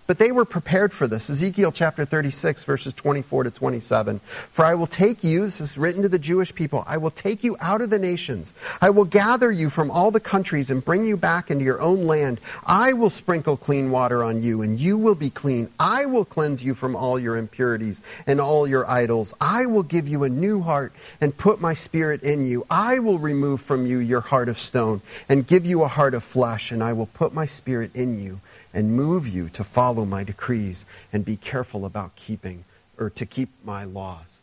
But 0.06 0.18
they 0.18 0.32
were 0.32 0.44
prepared 0.44 0.92
for 0.92 1.08
this. 1.08 1.30
Ezekiel 1.30 1.72
chapter 1.72 2.04
36, 2.04 2.64
verses 2.64 2.92
24 2.92 3.44
to 3.44 3.50
27. 3.50 4.18
For 4.50 4.62
I 4.62 4.74
will 4.74 4.86
take 4.86 5.24
you, 5.24 5.46
this 5.46 5.62
is 5.62 5.78
written 5.78 6.02
to 6.02 6.10
the 6.10 6.18
Jewish 6.18 6.54
people, 6.54 6.84
I 6.86 6.98
will 6.98 7.10
take 7.10 7.42
you 7.42 7.56
out 7.58 7.80
of 7.80 7.88
the 7.88 7.98
nations. 7.98 8.52
I 8.82 8.90
will 8.90 9.06
gather 9.06 9.50
you 9.50 9.70
from 9.70 9.90
all 9.90 10.10
the 10.10 10.20
countries 10.20 10.70
and 10.70 10.84
bring 10.84 11.06
you 11.06 11.16
back 11.16 11.50
into 11.50 11.64
your 11.64 11.80
own 11.80 12.06
land. 12.06 12.38
I 12.66 12.92
will 12.92 13.08
sprinkle 13.08 13.56
clean 13.56 13.90
water 13.90 14.22
on 14.22 14.42
you, 14.42 14.60
and 14.60 14.78
you 14.78 14.98
will 14.98 15.14
be 15.14 15.30
clean. 15.30 15.70
I 15.80 16.04
will 16.04 16.26
cleanse 16.26 16.62
you 16.62 16.74
from 16.74 16.96
all 16.96 17.18
your 17.18 17.38
impurities 17.38 18.02
and 18.26 18.42
all 18.42 18.66
your 18.66 18.86
idols. 18.86 19.32
I 19.40 19.64
will 19.66 19.84
give 19.84 20.06
you 20.06 20.24
a 20.24 20.28
new 20.28 20.60
heart 20.60 20.92
and 21.22 21.34
put 21.34 21.62
my 21.62 21.72
spirit 21.72 22.24
in 22.24 22.44
you. 22.44 22.66
I 22.68 22.98
will 22.98 23.18
remove 23.18 23.62
from 23.62 23.86
you 23.86 23.98
your 24.00 24.20
heart 24.20 24.50
of 24.50 24.58
stone 24.58 25.00
and 25.30 25.46
give 25.46 25.64
you 25.64 25.82
a 25.82 25.88
heart 25.88 26.12
of 26.12 26.24
flesh, 26.24 26.72
and 26.72 26.82
I 26.82 26.92
will 26.92 27.06
put 27.06 27.32
my 27.32 27.46
spirit 27.46 27.96
in 27.96 28.20
you 28.22 28.40
and 28.74 28.96
move 28.96 29.28
you 29.28 29.48
to 29.50 29.64
follow 29.64 30.04
my 30.04 30.24
decrees 30.24 30.84
and 31.12 31.24
be 31.24 31.36
careful 31.36 31.86
about 31.86 32.16
keeping 32.16 32.64
or 32.98 33.10
to 33.10 33.24
keep 33.24 33.48
my 33.64 33.84
laws. 33.84 34.42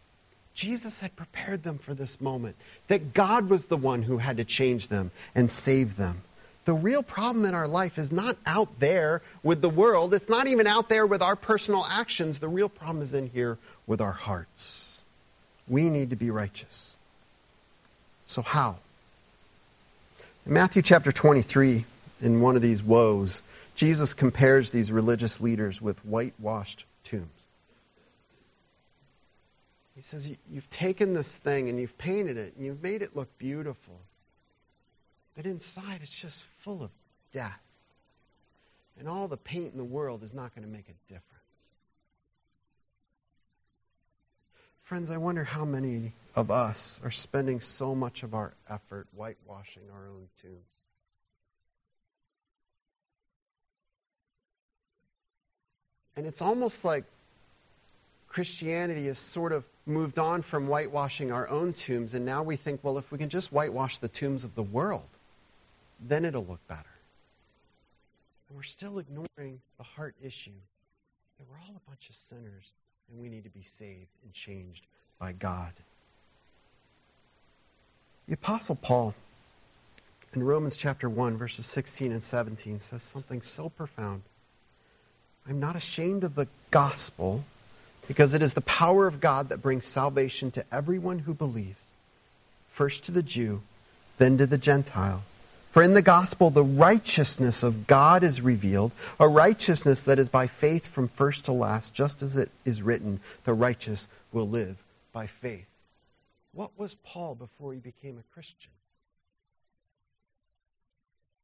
Jesus 0.55 0.99
had 0.99 1.15
prepared 1.15 1.63
them 1.63 1.77
for 1.77 1.93
this 1.93 2.19
moment, 2.19 2.55
that 2.87 3.13
God 3.13 3.49
was 3.49 3.65
the 3.65 3.77
one 3.77 4.01
who 4.01 4.17
had 4.17 4.37
to 4.37 4.45
change 4.45 4.87
them 4.87 5.11
and 5.35 5.49
save 5.49 5.95
them. 5.95 6.21
The 6.65 6.73
real 6.73 7.01
problem 7.01 7.45
in 7.45 7.55
our 7.55 7.67
life 7.67 7.97
is 7.97 8.11
not 8.11 8.37
out 8.45 8.79
there 8.79 9.21
with 9.43 9.61
the 9.61 9.69
world. 9.69 10.13
It's 10.13 10.29
not 10.29 10.47
even 10.47 10.67
out 10.67 10.89
there 10.89 11.05
with 11.05 11.21
our 11.21 11.35
personal 11.35 11.83
actions. 11.83 12.37
The 12.37 12.47
real 12.47 12.69
problem 12.69 13.01
is 13.01 13.13
in 13.13 13.27
here 13.27 13.57
with 13.87 14.01
our 14.01 14.11
hearts. 14.11 15.03
We 15.67 15.89
need 15.89 16.11
to 16.11 16.15
be 16.15 16.29
righteous. 16.29 16.95
So, 18.27 18.41
how? 18.43 18.77
In 20.45 20.53
Matthew 20.53 20.83
chapter 20.83 21.11
23, 21.11 21.85
in 22.21 22.41
one 22.41 22.55
of 22.55 22.61
these 22.61 22.83
woes, 22.83 23.41
Jesus 23.75 24.13
compares 24.13 24.71
these 24.71 24.91
religious 24.91 25.41
leaders 25.41 25.81
with 25.81 26.03
whitewashed 26.05 26.85
tombs. 27.03 27.27
He 29.95 30.01
says, 30.01 30.29
You've 30.49 30.69
taken 30.69 31.13
this 31.13 31.35
thing 31.35 31.69
and 31.69 31.79
you've 31.79 31.97
painted 31.97 32.37
it 32.37 32.55
and 32.55 32.65
you've 32.65 32.81
made 32.81 33.01
it 33.01 33.15
look 33.15 33.37
beautiful. 33.37 33.99
But 35.35 35.45
inside, 35.45 35.99
it's 36.01 36.11
just 36.11 36.43
full 36.59 36.83
of 36.83 36.89
death. 37.31 37.59
And 38.99 39.07
all 39.07 39.27
the 39.27 39.37
paint 39.37 39.71
in 39.71 39.77
the 39.77 39.83
world 39.83 40.23
is 40.23 40.33
not 40.33 40.53
going 40.53 40.67
to 40.67 40.71
make 40.71 40.89
a 40.89 41.13
difference. 41.13 41.29
Friends, 44.83 45.09
I 45.09 45.17
wonder 45.17 45.43
how 45.43 45.63
many 45.63 46.11
of 46.35 46.51
us 46.51 46.99
are 47.03 47.11
spending 47.11 47.61
so 47.61 47.95
much 47.95 48.23
of 48.23 48.33
our 48.33 48.53
effort 48.69 49.07
whitewashing 49.15 49.83
our 49.93 50.07
own 50.07 50.27
tombs. 50.41 50.80
And 56.21 56.27
it's 56.27 56.43
almost 56.43 56.85
like 56.85 57.05
Christianity 58.27 59.07
has 59.07 59.17
sort 59.17 59.53
of 59.53 59.65
moved 59.87 60.19
on 60.19 60.43
from 60.43 60.67
whitewashing 60.67 61.31
our 61.31 61.49
own 61.49 61.73
tombs, 61.73 62.13
and 62.13 62.27
now 62.27 62.43
we 62.43 62.57
think, 62.57 62.83
well, 62.83 62.99
if 62.99 63.11
we 63.11 63.17
can 63.17 63.29
just 63.29 63.51
whitewash 63.51 63.97
the 63.97 64.07
tombs 64.07 64.43
of 64.43 64.53
the 64.53 64.61
world, 64.61 65.09
then 65.99 66.23
it'll 66.23 66.45
look 66.45 66.59
better. 66.67 66.85
And 68.49 68.55
we're 68.55 68.61
still 68.61 68.99
ignoring 68.99 69.61
the 69.79 69.83
heart 69.83 70.13
issue 70.21 70.51
that 71.39 71.49
we're 71.49 71.57
all 71.57 71.75
a 71.75 71.89
bunch 71.89 72.07
of 72.07 72.15
sinners, 72.15 72.71
and 73.09 73.19
we 73.19 73.27
need 73.27 73.45
to 73.45 73.49
be 73.49 73.63
saved 73.63 74.11
and 74.23 74.31
changed 74.31 74.85
by 75.17 75.31
God. 75.31 75.73
The 78.27 78.35
Apostle 78.35 78.75
Paul, 78.75 79.15
in 80.35 80.43
Romans 80.43 80.77
chapter 80.77 81.09
1, 81.09 81.37
verses 81.39 81.65
16 81.65 82.11
and 82.11 82.23
17, 82.23 82.79
says 82.79 83.01
something 83.01 83.41
so 83.41 83.69
profound. 83.69 84.21
I'm 85.47 85.59
not 85.59 85.75
ashamed 85.75 86.23
of 86.23 86.35
the 86.35 86.47
gospel 86.69 87.43
because 88.07 88.33
it 88.33 88.41
is 88.41 88.53
the 88.53 88.61
power 88.61 89.07
of 89.07 89.19
God 89.19 89.49
that 89.49 89.61
brings 89.61 89.85
salvation 89.85 90.51
to 90.51 90.65
everyone 90.71 91.19
who 91.19 91.33
believes, 91.33 91.83
first 92.71 93.05
to 93.05 93.11
the 93.11 93.23
Jew, 93.23 93.61
then 94.17 94.37
to 94.37 94.45
the 94.45 94.57
Gentile. 94.57 95.23
For 95.71 95.81
in 95.81 95.93
the 95.93 96.01
gospel, 96.01 96.49
the 96.49 96.63
righteousness 96.63 97.63
of 97.63 97.87
God 97.87 98.23
is 98.23 98.41
revealed, 98.41 98.91
a 99.19 99.27
righteousness 99.27 100.03
that 100.03 100.19
is 100.19 100.27
by 100.27 100.47
faith 100.47 100.85
from 100.85 101.07
first 101.07 101.45
to 101.45 101.53
last, 101.53 101.93
just 101.93 102.21
as 102.21 102.35
it 102.35 102.51
is 102.65 102.81
written, 102.81 103.21
the 103.45 103.53
righteous 103.53 104.09
will 104.33 104.49
live 104.49 104.77
by 105.13 105.27
faith. 105.27 105.65
What 106.53 106.77
was 106.77 106.93
Paul 107.05 107.35
before 107.35 107.73
he 107.73 107.79
became 107.79 108.17
a 108.17 108.33
Christian? 108.33 108.71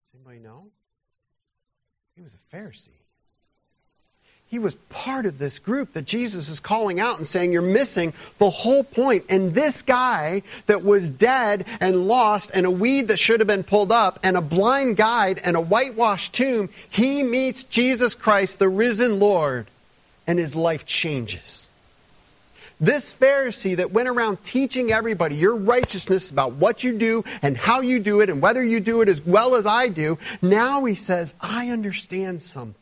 Does 0.05 0.15
anybody 0.15 0.39
know? 0.39 0.65
He 2.15 2.21
was 2.21 2.33
a 2.33 2.55
Pharisee. 2.55 2.89
He 4.49 4.59
was 4.59 4.75
part 4.89 5.25
of 5.25 5.37
this 5.37 5.59
group 5.59 5.91
that 5.93 6.05
Jesus 6.05 6.47
is 6.47 6.61
calling 6.61 7.01
out 7.01 7.17
and 7.17 7.27
saying, 7.27 7.51
You're 7.51 7.61
missing 7.61 8.13
the 8.37 8.49
whole 8.49 8.83
point. 8.83 9.25
And 9.27 9.53
this 9.53 9.81
guy 9.81 10.43
that 10.67 10.85
was 10.85 11.09
dead 11.09 11.65
and 11.81 12.07
lost, 12.07 12.51
and 12.53 12.65
a 12.65 12.71
weed 12.71 13.09
that 13.09 13.17
should 13.17 13.41
have 13.41 13.47
been 13.47 13.63
pulled 13.63 13.91
up, 13.91 14.19
and 14.23 14.37
a 14.37 14.41
blind 14.41 14.95
guide, 14.95 15.41
and 15.43 15.57
a 15.57 15.61
whitewashed 15.61 16.33
tomb, 16.33 16.69
he 16.89 17.23
meets 17.23 17.65
Jesus 17.65 18.15
Christ, 18.15 18.57
the 18.57 18.69
risen 18.69 19.19
Lord, 19.19 19.67
and 20.25 20.39
his 20.39 20.55
life 20.55 20.85
changes. 20.85 21.69
This 22.79 23.13
Pharisee 23.13 23.77
that 23.77 23.91
went 23.91 24.07
around 24.07 24.43
teaching 24.43 24.93
everybody 24.93 25.35
your 25.35 25.55
righteousness 25.55 26.29
about 26.31 26.53
what 26.53 26.83
you 26.85 26.97
do 26.97 27.25
and 27.41 27.57
how 27.57 27.81
you 27.81 27.99
do 27.99 28.21
it 28.21 28.29
and 28.29 28.41
whether 28.41 28.63
you 28.63 28.79
do 28.79 29.01
it 29.01 29.09
as 29.09 29.19
well 29.19 29.55
as 29.55 29.65
I 29.65 29.89
do, 29.89 30.19
now 30.41 30.85
he 30.85 30.95
says, 30.95 31.33
I 31.41 31.71
understand 31.71 32.43
something. 32.43 32.75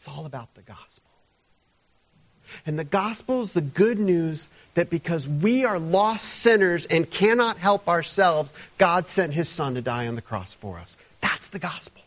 It's 0.00 0.08
all 0.08 0.24
about 0.24 0.54
the 0.54 0.62
gospel. 0.62 1.10
And 2.64 2.78
the 2.78 2.84
gospel 2.84 3.42
is 3.42 3.52
the 3.52 3.60
good 3.60 3.98
news 3.98 4.48
that 4.72 4.88
because 4.88 5.28
we 5.28 5.66
are 5.66 5.78
lost 5.78 6.24
sinners 6.26 6.86
and 6.86 7.08
cannot 7.08 7.58
help 7.58 7.86
ourselves, 7.86 8.54
God 8.78 9.08
sent 9.08 9.34
his 9.34 9.46
son 9.46 9.74
to 9.74 9.82
die 9.82 10.06
on 10.06 10.14
the 10.14 10.22
cross 10.22 10.54
for 10.54 10.78
us. 10.78 10.96
That's 11.20 11.48
the 11.48 11.58
gospel. 11.58 12.00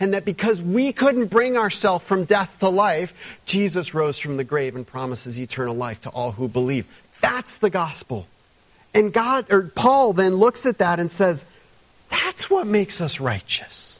And 0.00 0.14
that 0.14 0.24
because 0.24 0.62
we 0.62 0.94
couldn't 0.94 1.26
bring 1.26 1.58
ourselves 1.58 2.06
from 2.06 2.24
death 2.24 2.58
to 2.60 2.70
life, 2.70 3.12
Jesus 3.44 3.92
rose 3.92 4.18
from 4.18 4.38
the 4.38 4.44
grave 4.44 4.76
and 4.76 4.86
promises 4.86 5.38
eternal 5.38 5.76
life 5.76 6.00
to 6.00 6.08
all 6.08 6.32
who 6.32 6.48
believe. 6.48 6.86
That's 7.20 7.58
the 7.58 7.68
gospel. 7.68 8.26
And 8.94 9.12
God 9.12 9.52
or 9.52 9.64
Paul 9.64 10.14
then 10.14 10.36
looks 10.36 10.64
at 10.64 10.78
that 10.78 11.00
and 11.00 11.12
says, 11.12 11.44
that's 12.08 12.48
what 12.48 12.66
makes 12.66 13.02
us 13.02 13.20
righteous. 13.20 13.95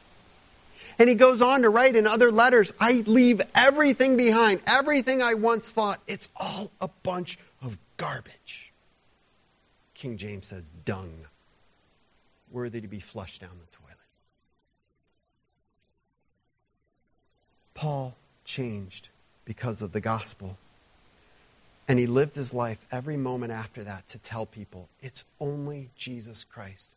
And 0.99 1.09
he 1.09 1.15
goes 1.15 1.43
on 1.43 1.63
to 1.63 1.69
write 1.69 1.95
in 1.95 2.07
other 2.07 2.31
letters, 2.31 2.73
I 2.81 3.05
leave 3.07 3.43
everything 3.55 4.17
behind, 4.17 4.63
everything 4.67 5.23
I 5.23 5.35
once 5.35 5.69
thought. 5.69 6.01
It's 6.07 6.29
all 6.37 6.71
a 6.81 6.89
bunch 7.03 7.39
of 7.63 7.77
garbage. 7.97 8.73
King 9.95 10.17
James 10.17 10.47
says 10.47 10.71
dung, 10.85 11.13
worthy 12.51 12.81
to 12.81 12.89
be 12.89 13.01
flushed 13.01 13.41
down 13.41 13.51
the 13.51 13.77
toilet. 13.77 13.97
Paul 17.75 18.17
changed 18.45 19.11
because 19.45 19.83
of 19.83 19.93
the 19.93 20.01
gospel. 20.01 20.57
And 21.89 21.99
he 21.99 22.07
lived 22.07 22.35
his 22.35 22.53
life 22.53 22.79
every 22.91 23.17
moment 23.17 23.53
after 23.53 23.85
that 23.85 24.09
to 24.09 24.19
tell 24.19 24.45
people 24.45 24.89
it's 25.01 25.25
only 25.39 25.91
Jesus 25.97 26.45
Christ 26.45 26.91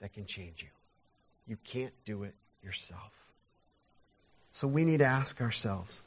that 0.00 0.12
can 0.14 0.26
change 0.26 0.62
you. 0.62 0.68
You 1.46 1.56
can't 1.64 1.92
do 2.04 2.24
it 2.24 2.34
yourself. 2.62 3.31
So 4.52 4.68
we 4.68 4.84
need 4.84 4.98
to 4.98 5.06
ask 5.06 5.40
ourselves 5.40 6.02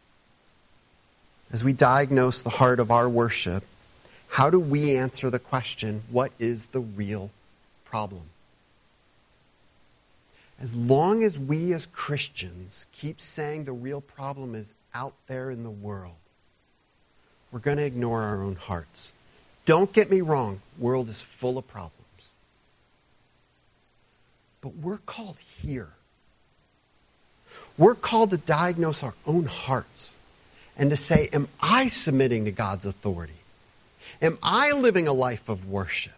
as 1.51 1.63
we 1.63 1.73
diagnose 1.73 2.41
the 2.41 2.49
heart 2.49 2.79
of 2.79 2.91
our 2.91 3.07
worship, 3.07 3.63
how 4.27 4.49
do 4.49 4.59
we 4.59 4.97
answer 4.97 5.29
the 5.29 5.39
question, 5.39 6.01
what 6.09 6.31
is 6.39 6.65
the 6.67 6.79
real 6.79 7.29
problem? 7.85 8.23
As 10.59 10.73
long 10.73 11.23
as 11.23 11.37
we 11.37 11.73
as 11.73 11.85
Christians 11.85 12.85
keep 12.93 13.21
saying 13.21 13.65
the 13.65 13.73
real 13.73 14.01
problem 14.01 14.55
is 14.55 14.73
out 14.93 15.13
there 15.27 15.51
in 15.51 15.63
the 15.63 15.69
world, 15.69 16.15
we're 17.51 17.59
going 17.59 17.77
to 17.77 17.83
ignore 17.83 18.21
our 18.21 18.41
own 18.41 18.55
hearts. 18.55 19.11
Don't 19.65 19.91
get 19.91 20.09
me 20.09 20.21
wrong, 20.21 20.61
world 20.77 21.09
is 21.09 21.21
full 21.21 21.57
of 21.57 21.67
problems. 21.67 21.93
But 24.61 24.75
we're 24.75 24.97
called 24.97 25.37
here 25.61 25.89
we're 27.77 27.95
called 27.95 28.29
to 28.31 28.37
diagnose 28.37 29.03
our 29.03 29.13
own 29.25 29.45
hearts 29.45 30.11
and 30.77 30.89
to 30.91 30.97
say, 30.97 31.29
Am 31.31 31.47
I 31.59 31.87
submitting 31.87 32.45
to 32.45 32.51
God's 32.51 32.85
authority? 32.85 33.33
Am 34.21 34.37
I 34.41 34.71
living 34.71 35.07
a 35.07 35.13
life 35.13 35.49
of 35.49 35.69
worship? 35.69 36.13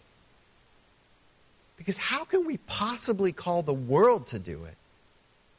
Because 1.78 1.98
how 1.98 2.26
can 2.26 2.46
we 2.46 2.58
possibly 2.58 3.32
call 3.32 3.62
the 3.64 3.74
world 3.74 4.28
to 4.28 4.40
do 4.40 4.66
it 4.66 4.76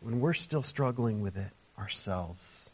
when 0.01 0.20
we're 0.20 0.34
still 0.34 0.62
struggling 0.62 1.20
with 1.20 1.36
it 1.36 1.51
ourselves? 1.78 2.72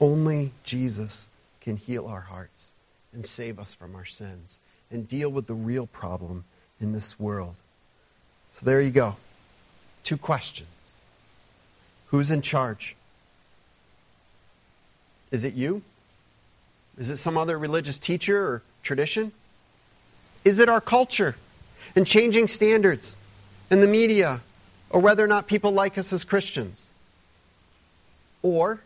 Only 0.00 0.52
Jesus 0.64 1.28
can 1.62 1.76
heal 1.76 2.06
our 2.06 2.20
hearts 2.20 2.72
and 3.12 3.26
save 3.26 3.58
us 3.58 3.74
from 3.74 3.94
our 3.94 4.04
sins 4.04 4.58
and 4.90 5.08
deal 5.08 5.28
with 5.28 5.46
the 5.46 5.54
real 5.54 5.86
problem 5.86 6.44
in 6.80 6.92
this 6.92 7.18
world. 7.18 7.54
So 8.52 8.66
there 8.66 8.80
you 8.80 8.90
go. 8.90 9.16
Two 10.04 10.16
questions. 10.16 10.68
Who's 12.16 12.30
in 12.30 12.40
charge? 12.40 12.96
Is 15.30 15.44
it 15.44 15.52
you? 15.52 15.82
Is 16.96 17.10
it 17.10 17.18
some 17.18 17.36
other 17.36 17.58
religious 17.58 17.98
teacher 17.98 18.38
or 18.42 18.62
tradition? 18.82 19.32
Is 20.42 20.58
it 20.58 20.70
our 20.70 20.80
culture 20.80 21.36
and 21.94 22.06
changing 22.06 22.48
standards 22.48 23.14
and 23.70 23.82
the 23.82 23.86
media 23.86 24.40
or 24.88 25.00
whether 25.00 25.22
or 25.22 25.26
not 25.26 25.46
people 25.46 25.72
like 25.72 25.98
us 25.98 26.10
as 26.14 26.24
Christians? 26.24 26.82
Or 28.40 28.80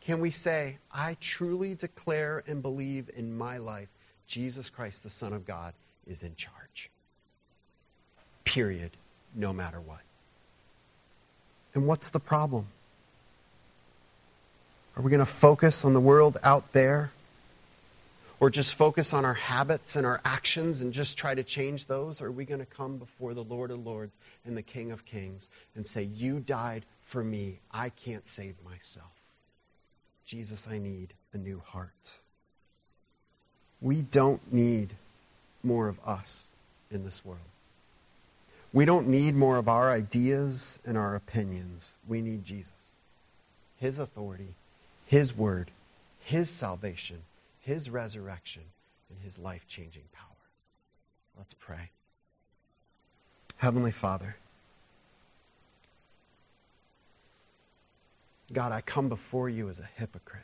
can 0.00 0.18
we 0.18 0.32
say, 0.32 0.78
I 0.92 1.16
truly 1.20 1.76
declare 1.76 2.42
and 2.48 2.62
believe 2.62 3.12
in 3.16 3.38
my 3.38 3.58
life 3.58 3.88
Jesus 4.26 4.70
Christ, 4.70 5.04
the 5.04 5.10
Son 5.10 5.32
of 5.32 5.46
God, 5.46 5.72
is 6.08 6.24
in 6.24 6.34
charge? 6.34 6.90
Period. 8.44 8.90
No 9.36 9.52
matter 9.52 9.80
what. 9.80 10.00
And 11.76 11.86
what's 11.86 12.08
the 12.08 12.20
problem? 12.20 12.66
Are 14.96 15.02
we 15.02 15.10
going 15.10 15.20
to 15.20 15.26
focus 15.26 15.84
on 15.84 15.92
the 15.92 16.00
world 16.00 16.38
out 16.42 16.72
there? 16.72 17.10
Or 18.40 18.48
just 18.48 18.74
focus 18.74 19.12
on 19.12 19.26
our 19.26 19.34
habits 19.34 19.94
and 19.94 20.06
our 20.06 20.18
actions 20.24 20.80
and 20.80 20.94
just 20.94 21.18
try 21.18 21.34
to 21.34 21.42
change 21.42 21.84
those? 21.84 22.22
Or 22.22 22.28
are 22.28 22.32
we 22.32 22.46
going 22.46 22.60
to 22.60 22.66
come 22.66 22.96
before 22.96 23.34
the 23.34 23.44
Lord 23.44 23.70
of 23.70 23.84
Lords 23.84 24.14
and 24.46 24.56
the 24.56 24.62
King 24.62 24.90
of 24.90 25.04
Kings 25.04 25.50
and 25.74 25.86
say, 25.86 26.04
You 26.04 26.40
died 26.40 26.86
for 27.04 27.22
me. 27.22 27.58
I 27.70 27.90
can't 27.90 28.26
save 28.26 28.54
myself. 28.64 29.12
Jesus, 30.24 30.66
I 30.68 30.78
need 30.78 31.12
a 31.34 31.36
new 31.38 31.60
heart. 31.66 31.90
We 33.82 34.00
don't 34.00 34.40
need 34.50 34.94
more 35.62 35.88
of 35.88 36.00
us 36.06 36.46
in 36.90 37.04
this 37.04 37.22
world. 37.22 37.40
We 38.72 38.84
don't 38.84 39.08
need 39.08 39.34
more 39.34 39.56
of 39.56 39.68
our 39.68 39.90
ideas 39.90 40.78
and 40.84 40.98
our 40.98 41.14
opinions. 41.14 41.94
We 42.06 42.20
need 42.20 42.44
Jesus. 42.44 42.72
His 43.78 43.98
authority, 43.98 44.54
His 45.06 45.36
word, 45.36 45.70
His 46.24 46.50
salvation, 46.50 47.22
His 47.60 47.88
resurrection, 47.88 48.62
and 49.10 49.18
His 49.22 49.38
life 49.38 49.66
changing 49.68 50.02
power. 50.12 50.26
Let's 51.38 51.54
pray. 51.54 51.90
Heavenly 53.56 53.92
Father, 53.92 54.36
God, 58.52 58.72
I 58.72 58.80
come 58.80 59.08
before 59.08 59.48
you 59.48 59.68
as 59.68 59.80
a 59.80 59.88
hypocrite. 59.96 60.42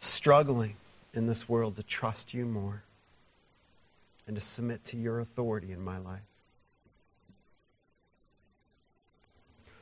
Struggling 0.00 0.76
in 1.14 1.26
this 1.26 1.48
world 1.48 1.76
to 1.76 1.82
trust 1.82 2.34
you 2.34 2.44
more 2.44 2.82
and 4.28 4.36
to 4.36 4.40
submit 4.42 4.84
to 4.84 4.96
your 4.96 5.18
authority 5.20 5.72
in 5.72 5.80
my 5.80 5.98
life. 5.98 6.20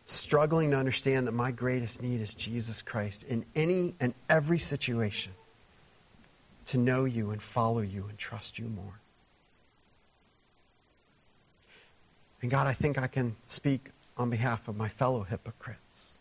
Struggling 0.06 0.70
to 0.70 0.76
understand 0.76 1.26
that 1.26 1.32
my 1.32 1.50
greatest 1.50 2.00
need 2.00 2.20
is 2.20 2.32
Jesus 2.32 2.80
Christ 2.80 3.24
in 3.24 3.44
any 3.56 3.94
and 3.98 4.14
every 4.30 4.60
situation 4.60 5.32
to 6.66 6.78
know 6.78 7.04
you 7.04 7.30
and 7.32 7.42
follow 7.42 7.80
you 7.80 8.06
and 8.08 8.16
trust 8.16 8.58
you 8.58 8.66
more. 8.66 9.00
And 12.40 12.50
God, 12.50 12.68
I 12.68 12.72
think 12.72 12.98
I 12.98 13.08
can 13.08 13.34
speak 13.48 13.90
on 14.16 14.30
behalf 14.30 14.68
of 14.68 14.76
my 14.76 14.88
fellow 14.88 15.24
hypocrites. 15.24 16.18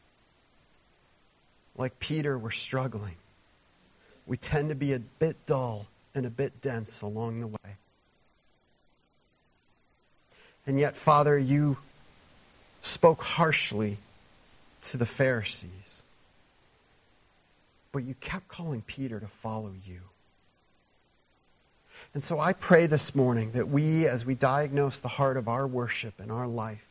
Like 1.77 1.99
Peter, 1.99 2.35
we're 2.37 2.49
struggling. 2.49 3.15
We 4.25 4.37
tend 4.37 4.69
to 4.69 4.75
be 4.75 4.93
a 4.93 4.99
bit 4.99 5.45
dull 5.45 5.85
and 6.15 6.25
a 6.25 6.31
bit 6.31 6.59
dense 6.61 7.03
along 7.03 7.41
the 7.41 7.47
way. 7.47 7.77
And 10.67 10.79
yet, 10.79 10.95
Father, 10.95 11.37
you 11.37 11.77
spoke 12.81 13.21
harshly 13.21 13.97
to 14.83 14.97
the 14.97 15.05
Pharisees. 15.05 16.03
But 17.91 18.03
you 18.03 18.13
kept 18.15 18.47
calling 18.47 18.81
Peter 18.81 19.19
to 19.19 19.27
follow 19.27 19.71
you. 19.85 19.99
And 22.13 22.23
so 22.23 22.39
I 22.39 22.53
pray 22.53 22.87
this 22.87 23.13
morning 23.13 23.51
that 23.51 23.67
we, 23.67 24.07
as 24.07 24.25
we 24.25 24.35
diagnose 24.35 24.99
the 24.99 25.07
heart 25.07 25.37
of 25.37 25.47
our 25.47 25.67
worship 25.67 26.19
and 26.19 26.31
our 26.31 26.47
life, 26.47 26.85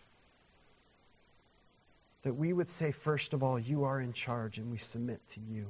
that 2.25 2.35
we 2.35 2.53
would 2.53 2.71
say, 2.71 2.93
first 2.93 3.35
of 3.35 3.43
all, 3.43 3.59
you 3.59 3.85
are 3.85 4.01
in 4.01 4.13
charge 4.13 4.59
and 4.59 4.71
we 4.71 4.79
submit 4.79 5.21
to 5.29 5.41
you. 5.41 5.67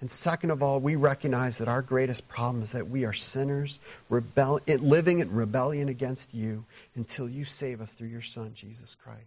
And 0.00 0.10
second 0.10 0.50
of 0.50 0.62
all, 0.62 0.78
we 0.78 0.96
recognize 0.96 1.58
that 1.58 1.68
our 1.68 1.80
greatest 1.80 2.28
problem 2.28 2.62
is 2.62 2.72
that 2.72 2.88
we 2.88 3.06
are 3.06 3.14
sinners, 3.14 3.80
rebel- 4.10 4.60
living 4.66 5.20
in 5.20 5.32
rebellion 5.32 5.88
against 5.88 6.34
you 6.34 6.64
until 6.94 7.28
you 7.28 7.44
save 7.44 7.80
us 7.80 7.92
through 7.92 8.08
your 8.08 8.22
Son, 8.22 8.52
Jesus 8.54 8.94
Christ. 9.02 9.22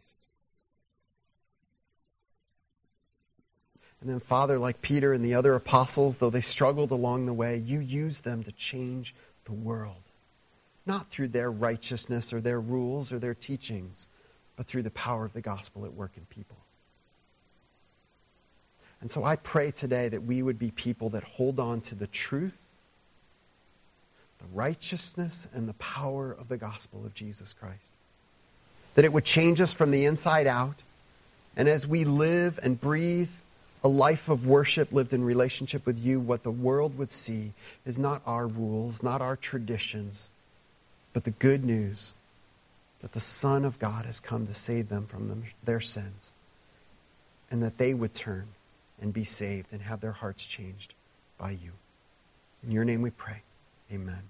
And 4.01 4.09
then, 4.09 4.19
Father, 4.19 4.57
like 4.57 4.81
Peter 4.81 5.11
and 5.11 5.25
the 5.25 5.33
other 5.33 5.55
apostles, 5.55 6.17
though 6.17 6.29
they 6.29 6.41
struggled 6.41 6.91
along 6.91 7.25
the 7.25 7.33
way, 7.33 7.57
you 7.57 7.79
used 7.79 8.23
them 8.23 8.43
to 8.43 8.51
change 8.51 9.13
the 9.45 9.51
world. 9.51 9.95
Not 10.85 11.09
through 11.09 11.29
their 11.29 11.51
righteousness 11.51 12.31
or 12.31 12.39
their 12.39 12.59
rules 12.59 13.11
or 13.11 13.19
their 13.19 13.33
teachings, 13.33 14.07
but 14.55 14.67
through 14.67 14.83
the 14.83 14.91
power 14.91 15.25
of 15.25 15.33
the 15.33 15.41
gospel 15.41 15.85
at 15.85 15.93
work 15.93 16.11
in 16.15 16.25
people. 16.25 16.57
And 19.01 19.11
so 19.11 19.23
I 19.23 19.37
pray 19.37 19.71
today 19.71 20.09
that 20.09 20.23
we 20.23 20.41
would 20.41 20.59
be 20.59 20.71
people 20.71 21.11
that 21.11 21.23
hold 21.23 21.59
on 21.59 21.81
to 21.81 21.95
the 21.95 22.07
truth, 22.07 22.55
the 24.39 24.47
righteousness, 24.53 25.47
and 25.53 25.69
the 25.69 25.73
power 25.73 26.31
of 26.31 26.49
the 26.49 26.57
gospel 26.57 27.05
of 27.05 27.13
Jesus 27.13 27.53
Christ. 27.53 27.91
That 28.95 29.05
it 29.05 29.13
would 29.13 29.25
change 29.25 29.61
us 29.61 29.73
from 29.73 29.91
the 29.91 30.05
inside 30.05 30.47
out. 30.47 30.75
And 31.55 31.69
as 31.69 31.87
we 31.87 32.03
live 32.03 32.59
and 32.61 32.79
breathe 32.79 33.31
a 33.83 33.87
life 33.87 34.27
of 34.27 34.45
worship 34.45 34.91
lived 34.91 35.13
in 35.13 35.23
relationship 35.23 35.85
with 35.85 35.99
you, 35.99 36.19
what 36.19 36.43
the 36.43 36.51
world 36.51 36.97
would 36.97 37.13
see 37.13 37.53
is 37.85 37.97
not 37.97 38.21
our 38.25 38.45
rules, 38.45 39.01
not 39.01 39.21
our 39.21 39.37
traditions, 39.37 40.27
but 41.13 41.23
the 41.23 41.31
good 41.31 41.63
news 41.63 42.13
that 43.01 43.13
the 43.13 43.21
Son 43.21 43.63
of 43.63 43.79
God 43.79 44.05
has 44.05 44.19
come 44.19 44.47
to 44.47 44.53
save 44.53 44.89
them 44.89 45.05
from 45.05 45.29
them, 45.29 45.43
their 45.63 45.79
sins, 45.79 46.33
and 47.49 47.63
that 47.63 47.77
they 47.77 47.93
would 47.93 48.13
turn 48.13 48.45
and 49.01 49.13
be 49.13 49.23
saved 49.23 49.71
and 49.71 49.81
have 49.81 50.01
their 50.01 50.11
hearts 50.11 50.45
changed 50.45 50.93
by 51.37 51.51
you. 51.51 51.71
In 52.63 52.71
your 52.71 52.85
name 52.85 53.01
we 53.01 53.11
pray. 53.11 53.41
Amen. 53.91 54.29